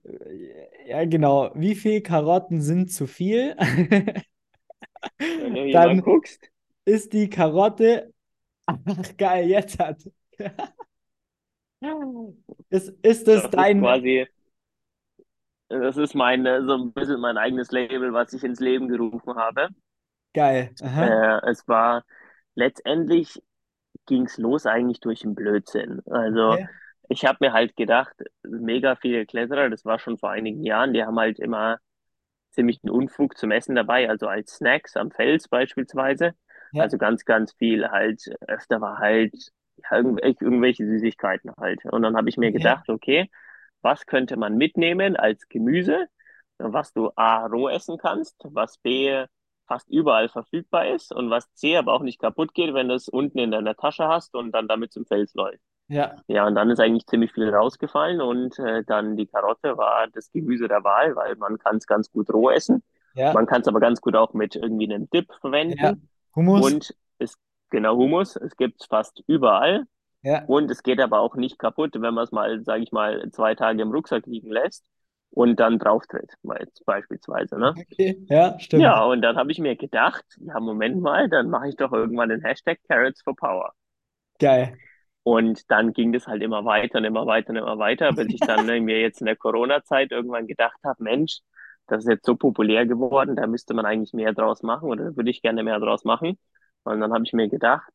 [0.86, 1.51] ja, genau.
[1.55, 3.57] Wie viel Karotten sind zu viel?
[5.18, 6.51] Wenn du Dann guckst,
[6.84, 8.12] ist die Karotte,
[8.66, 10.03] ach geil, jetzt hat.
[12.70, 14.26] Ist, ist das ist dein, quasi,
[15.68, 19.68] das ist mein, so ein bisschen mein eigenes Label, was ich ins Leben gerufen habe.
[20.34, 22.05] geil, aha, Äh, es war
[22.59, 23.42] letztendlich
[24.06, 26.02] ging's los eigentlich durch den Blödsinn.
[26.11, 26.68] Also okay,
[27.09, 31.04] ich habe mir halt gedacht, mega viele Kletterer, das war schon vor einigen Jahren, die
[31.04, 31.78] haben halt immer
[32.50, 36.32] ziemlichen Unfug zum Essen dabei, also als Snacks am Fels beispielsweise.
[36.72, 39.34] ja, Also ganz, ganz viel halt, öfter war halt
[39.92, 41.84] irgendwelche, Süßigkeiten halt.
[41.86, 43.30] Und dann habe ich mir gedacht, okay,
[43.80, 46.06] was könnte man mitnehmen als Gemüse,
[46.59, 49.24] was du A, roh essen kannst, was B,
[49.68, 53.08] fast überall verfügbar ist und was C, aber auch nicht kaputt geht, wenn du es
[53.08, 55.64] unten in deiner Tasche hast und dann damit zum Fels läufst.
[55.88, 60.08] ja, Ja, und dann ist eigentlich ziemlich viel rausgefallen und äh, dann die Karotte war
[60.08, 62.82] das Gemüse der Wahl, weil man kann es ganz gut roh essen.
[63.14, 65.40] ja, Man kann es aber ganz gut auch mit irgendwie einem Dip ja.
[65.40, 66.10] verwenden.
[66.34, 67.34] Hummus, Und es,
[67.70, 69.84] genau, Hummus, es gibt es fast überall.
[70.22, 73.30] ja, Und es geht aber auch nicht kaputt, wenn man es mal, sage ich mal,
[73.32, 74.84] zwei Tage im Rucksack liegen lässt
[75.30, 77.74] und dann drauf tritt, jetzt beispielsweise, ne?
[77.76, 78.82] okay, ja, stimmt.
[78.82, 82.30] Ja, und dann habe ich mir gedacht, ja, Moment mal, dann mache ich doch irgendwann
[82.30, 83.72] den Hashtag Carrots for Power.
[84.38, 84.76] Geil.
[85.22, 88.40] Und dann ging das halt immer weiter und immer weiter und immer weiter, bis ich
[88.40, 91.40] dann ne, mir jetzt in der Corona-Zeit irgendwann gedacht habe, Mensch,
[91.86, 95.30] das ist jetzt so populär geworden, da müsste man eigentlich mehr draus machen oder würde
[95.30, 96.38] ich gerne mehr draus machen.
[96.84, 97.92] Und dann habe ich mir gedacht,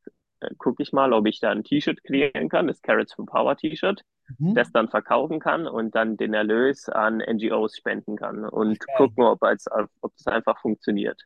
[0.57, 4.01] gucke ich mal, ob ich da ein T-Shirt kreieren kann, das Carrots for Power T-Shirt,
[4.39, 4.53] Mhm.
[4.53, 8.95] das dann verkaufen kann und dann den Erlös an NGOs spenden kann und Geil.
[8.97, 9.65] gucken, ob, als,
[10.01, 11.21] ob das einfach funktioniert.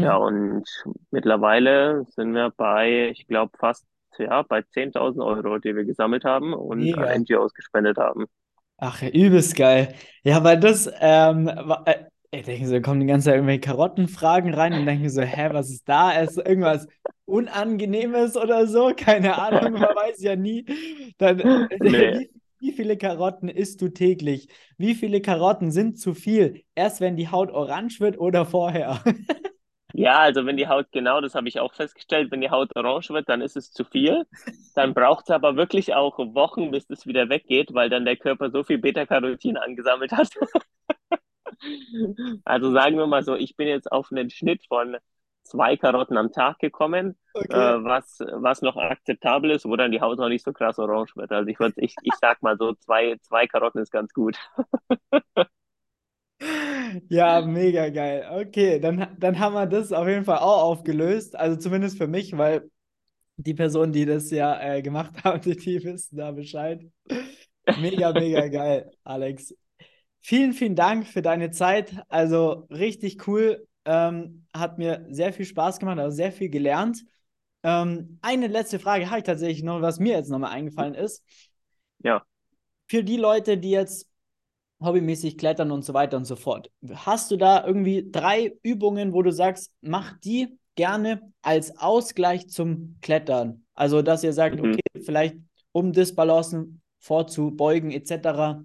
[0.00, 0.16] Ja, Mhm.
[0.16, 0.68] und
[1.10, 3.86] mittlerweile sind wir bei, ich glaube, fast,
[4.18, 7.10] ja, bei 10.000 Euro, die wir gesammelt haben und an Mega.
[7.10, 8.26] NGOs gespendet haben.
[8.78, 9.94] Ach, übelst geil.
[10.22, 11.48] Ja, weil das, ähm,
[11.84, 15.22] äh, ich denke so, da kommen die ganze Zeit irgendwelche Karottenfragen rein und denke so,
[15.22, 16.12] hä, was ist da?
[16.12, 16.86] Ist irgendwas
[17.24, 18.92] Unangenehmes oder so?
[18.96, 20.64] Keine Ahnung, man weiß ja nie.
[21.18, 22.12] Dann, äh, Nee.
[22.12, 24.48] wie, wie viele Karotten isst du täglich?
[24.78, 26.64] Wie viele Karotten sind zu viel?
[26.74, 29.02] Erst wenn die Haut orange wird oder vorher?
[29.92, 33.10] Ja, also wenn die Haut, genau, das habe ich auch festgestellt, wenn die Haut orange
[33.10, 34.24] wird, dann ist es zu viel.
[34.74, 38.50] Dann braucht es aber wirklich auch Wochen, bis es wieder weggeht, weil dann der Körper
[38.50, 40.30] so viel Beta-Carotin angesammelt hat.
[42.44, 44.96] Also sagen wir mal so, ich bin jetzt auf einen Schnitt von
[45.44, 47.16] zwei Karotten am Tag gekommen,
[47.48, 47.74] äh, Okay.
[47.82, 51.32] was, was noch akzeptabel ist, wo dann die Haut noch nicht so krass orange wird.
[51.32, 54.38] Also ich würde, ich, ich sag mal so, zwei, zwei Karotten ist ganz gut.
[57.08, 58.26] Ja, mega geil.
[58.30, 61.36] Okay, dann, dann haben wir das auf jeden Fall auch aufgelöst.
[61.36, 62.70] Also zumindest für mich, weil
[63.36, 66.82] die Personen, die das ja äh, gemacht haben, die, die wissen da Bescheid.
[67.74, 69.54] Mega, mega geil, Alex.
[70.20, 72.02] Vielen, vielen Dank für deine Zeit.
[72.08, 73.66] Also richtig cool.
[73.84, 77.02] Ähm, hat mir sehr viel Spaß gemacht, also sehr viel gelernt.
[77.62, 81.24] Ähm, eine letzte Frage habe ich tatsächlich noch, was mir jetzt nochmal eingefallen ist.
[82.02, 82.22] Ja,
[82.86, 84.06] Für die Leute, die jetzt
[84.82, 86.70] hobbymäßig klettern und so weiter und so fort.
[86.92, 92.96] Hast du da irgendwie drei Übungen, wo du sagst, mach die gerne als Ausgleich zum
[93.02, 93.64] Klettern?
[93.74, 94.70] Also, dass ihr sagt, mhm.
[94.70, 95.36] okay, vielleicht
[95.72, 98.62] um das Balancen vorzubeugen etc.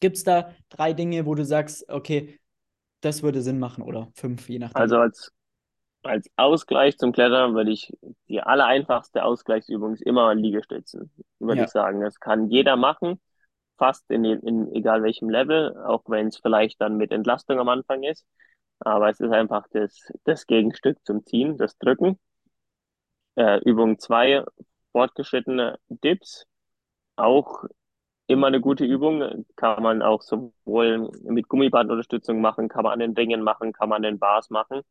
[0.00, 2.38] Gibt es da drei Dinge, wo du sagst, okay,
[3.02, 4.74] das würde Sinn machen oder fünf, je nachdem?
[4.74, 5.32] Also als,
[6.04, 7.92] als Ausgleich zum Klettern würde ich,
[8.28, 11.64] die allereinfachste Ausgleichsübung ist immer Liegestützen, würde Ja.
[11.64, 12.00] ich sagen.
[12.02, 13.20] Das kann jeder machen,
[13.78, 18.04] fast in, in egal welchem Level, auch wenn es vielleicht dann mit Entlastung am Anfang
[18.04, 18.26] ist.
[18.80, 22.18] Aber es ist einfach das, das Gegenstück zum Ziehen, das Drücken.
[23.36, 24.44] Äh, Übung zwei,
[24.92, 26.46] fortgeschrittene Dips.
[27.16, 27.64] Auch
[28.28, 29.44] immer eine gute Übung.
[29.56, 33.96] Kann man auch sowohl mit Gummibandunterstützung machen, kann man an den Ringen machen, kann man
[33.96, 34.82] an den Bars machen.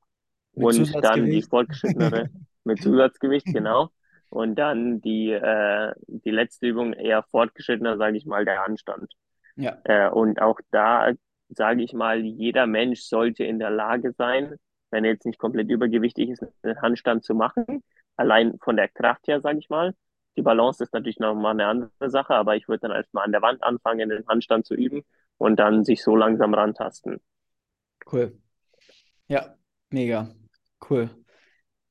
[0.53, 2.29] Mit Und dann die fortgeschrittenere
[2.65, 3.89] mit Zusatzgewicht, genau.
[4.29, 9.13] Und dann die, äh, die letzte Übung eher fortgeschrittener, sage ich mal, der Handstand.
[9.55, 11.13] Ja, Äh, und auch da
[11.49, 14.55] sage ich mal, jeder Mensch sollte in der Lage sein,
[14.91, 17.83] wenn er jetzt nicht komplett übergewichtig ist, einen Handstand zu machen.
[18.15, 19.93] Allein von der Kraft her, sage ich mal.
[20.37, 23.41] Die Balance ist natürlich nochmal eine andere Sache, aber ich würde dann erstmal an der
[23.41, 25.03] Wand anfangen, den Handstand zu üben
[25.37, 27.19] und dann sich so langsam rantasten.
[28.11, 28.37] cool.
[29.27, 29.55] Ja,
[29.89, 30.33] mega.
[30.89, 31.09] Cool.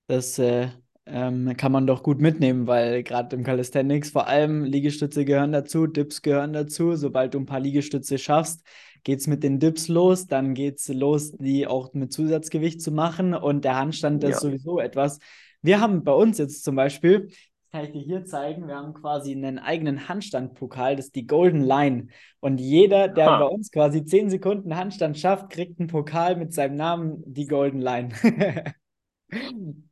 [0.07, 0.69] Das äh,
[1.07, 5.87] ähm, kann man doch gut mitnehmen, weil gerade im Calisthenics vor allem Liegestütze gehören dazu,
[5.87, 6.97] Dips gehören dazu.
[6.97, 8.67] Sobald du ein paar Liegestütze schaffst,
[9.05, 12.93] geht es mit den Dips los, dann geht es los, die auch mit Zusatzgewicht zu
[12.93, 15.19] machen und der Handstand ist Ja, sowieso etwas.
[15.63, 17.29] Wir haben bei uns jetzt zum Beispiel,
[17.77, 21.61] kann ich dir hier zeigen, wir haben quasi einen eigenen Handstandpokal, das ist die Golden
[21.61, 22.07] Line.
[22.41, 26.55] Und jeder, der bei ha, uns quasi 10 Sekunden Handstand schafft, kriegt einen Pokal mit
[26.55, 28.15] seinem Namen, die Golden Line.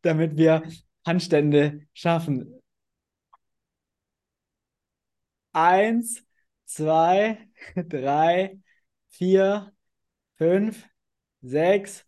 [0.01, 0.63] Damit wir
[1.05, 2.59] Handstände schaffen.
[5.53, 6.25] Eins,
[6.65, 7.39] zwei,
[7.77, 8.59] drei,
[9.11, 9.73] vier,
[10.39, 10.89] fünf,
[11.43, 12.07] sechs,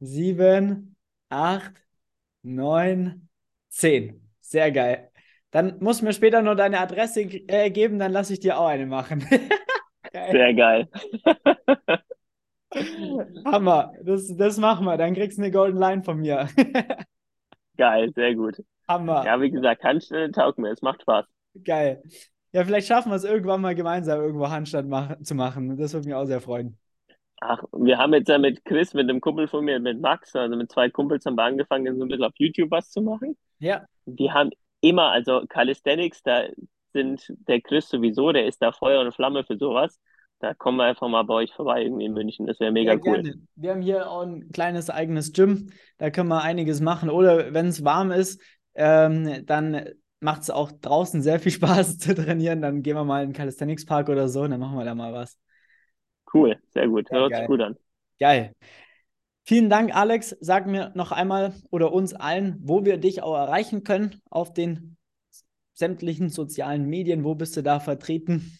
[0.00, 0.96] sieben,
[1.28, 1.74] acht,
[2.42, 3.28] neun,
[3.68, 4.26] zehn.
[4.40, 5.07] Sehr geil.
[5.50, 8.66] Dann musst du mir später noch deine Adresse äh, geben, dann lasse ich dir auch
[8.66, 9.24] eine machen.
[10.12, 10.32] Geil.
[10.32, 10.88] sehr geil.
[13.44, 13.92] Hammer.
[14.02, 14.96] Das, das machen wir.
[14.96, 16.48] Dann kriegst du eine Golden Line von mir.
[17.76, 18.56] Geil, sehr gut.
[18.86, 19.24] Hammer.
[19.24, 21.26] Ja, wie gesagt, Handstände taugt mir, es macht Spaß.
[21.64, 22.02] Geil.
[22.52, 25.76] Ja, vielleicht schaffen wir es irgendwann mal gemeinsam irgendwo Handstand mach zu machen.
[25.76, 26.78] Das würde mich auch sehr freuen.
[27.40, 30.56] Ach, wir haben jetzt ja mit Chris, mit einem Kumpel von mir, mit Max, also
[30.56, 33.36] mit zwei Kumpels haben wir angefangen, so ein bisschen auf YouTube was zu machen.
[33.60, 34.50] Ja, Die haben
[34.80, 36.44] immer, also Calisthenics, da
[36.92, 39.98] sind der Chris sowieso, der ist da Feuer und Flamme für sowas.
[40.40, 42.46] Da kommen wir einfach mal bei euch vorbei irgendwie in München.
[42.46, 43.22] Das wäre mega sehr cool.
[43.22, 43.40] gerne.
[43.56, 45.70] Wir haben hier auch ein kleines eigenes Gym.
[45.98, 47.10] Da können wir einiges machen.
[47.10, 48.40] Oder wenn es warm ist,
[48.74, 49.88] ähm, dann
[50.20, 52.62] macht es auch draußen sehr viel Spaß zu trainieren.
[52.62, 54.94] Dann gehen wir mal in den Calisthenics Park oder so und dann machen wir da
[54.94, 55.36] mal was.
[56.32, 57.08] Cool, sehr gut.
[57.10, 57.46] Ja, Hört sich geil.
[57.48, 57.76] gut an.
[58.20, 58.52] Geil.
[59.48, 60.36] Vielen Dank, Alex.
[60.40, 64.98] Sag mir noch einmal oder uns allen, wo wir dich auch erreichen können auf den
[65.72, 67.24] sämtlichen sozialen Medien.
[67.24, 68.58] Wo bist du da vertreten?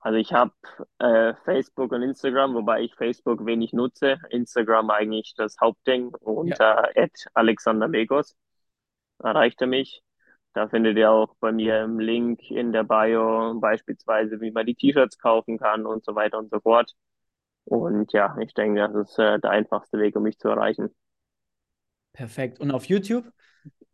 [0.00, 0.50] Also ich habe
[0.98, 4.18] äh, Facebook und Instagram, wobei ich Facebook wenig nutze.
[4.30, 6.08] Instagram eigentlich das Hauptding.
[6.16, 7.06] Unter ja.
[7.34, 8.34] Alexander Megos
[9.22, 10.02] erreicht er mich.
[10.54, 14.74] Da findet ihr auch bei mir im Link in der Bio beispielsweise, wie man die
[14.74, 16.96] T-Shirts kaufen kann und so weiter und so fort.
[17.64, 20.94] Und ja, ich denke, das ist äh, der einfachste Weg, um mich zu erreichen.
[22.12, 22.60] Perfekt.
[22.60, 23.24] Und auf YouTube?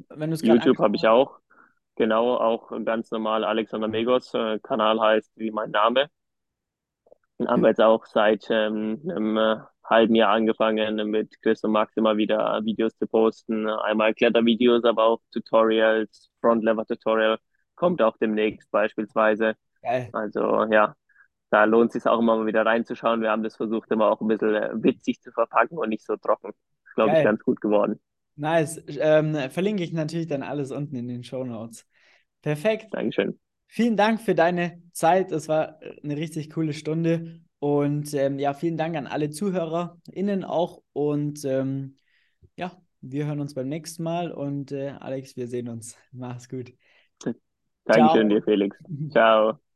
[0.08, 1.38] Wenn YouTube habe ich auch.
[1.96, 4.32] Genau, auch ganz normal Alexander Megos.
[4.34, 6.08] Äh, Kanal heißt wie mein Name.
[7.36, 11.72] Und haben wir jetzt auch seit ähm, einem äh, halben Jahr angefangen, mit Chris und
[11.72, 13.68] Max immer wieder Videos zu posten.
[13.68, 17.38] Einmal Klettervideos, aber auch Tutorials, Front-Lever-Tutorial
[17.74, 19.54] kommt auch demnächst beispielsweise.
[19.82, 20.10] Geil.
[20.12, 20.94] Also ja,
[21.50, 23.20] da lohnt es sich auch immer mal wieder reinzuschauen.
[23.20, 26.16] Wir haben das versucht, immer auch ein bisschen äh, witzig zu verpacken und nicht so
[26.16, 26.52] trocken.
[26.94, 28.00] Glaube ich, ganz gut geworden.
[28.36, 28.82] Nice.
[28.88, 31.86] Ähm, verlinke ich natürlich dann alles unten in den Show Notes.
[32.42, 32.86] Perfekt.
[32.92, 33.38] Dankeschön.
[33.66, 35.30] Vielen Dank für deine Zeit.
[35.30, 37.40] Es war eine richtig coole Stunde.
[37.58, 40.82] Und ähm, ja, vielen Dank an alle ZuhörerInnen auch.
[40.92, 41.96] Und ähm,
[42.56, 44.32] ja, wir hören uns beim nächsten Mal.
[44.32, 45.96] Und äh, Alex, wir sehen uns.
[46.12, 46.72] Mach's gut.
[47.84, 48.38] Dankeschön Ciao.
[48.38, 48.76] dir, Felix.
[49.10, 49.69] Ciao.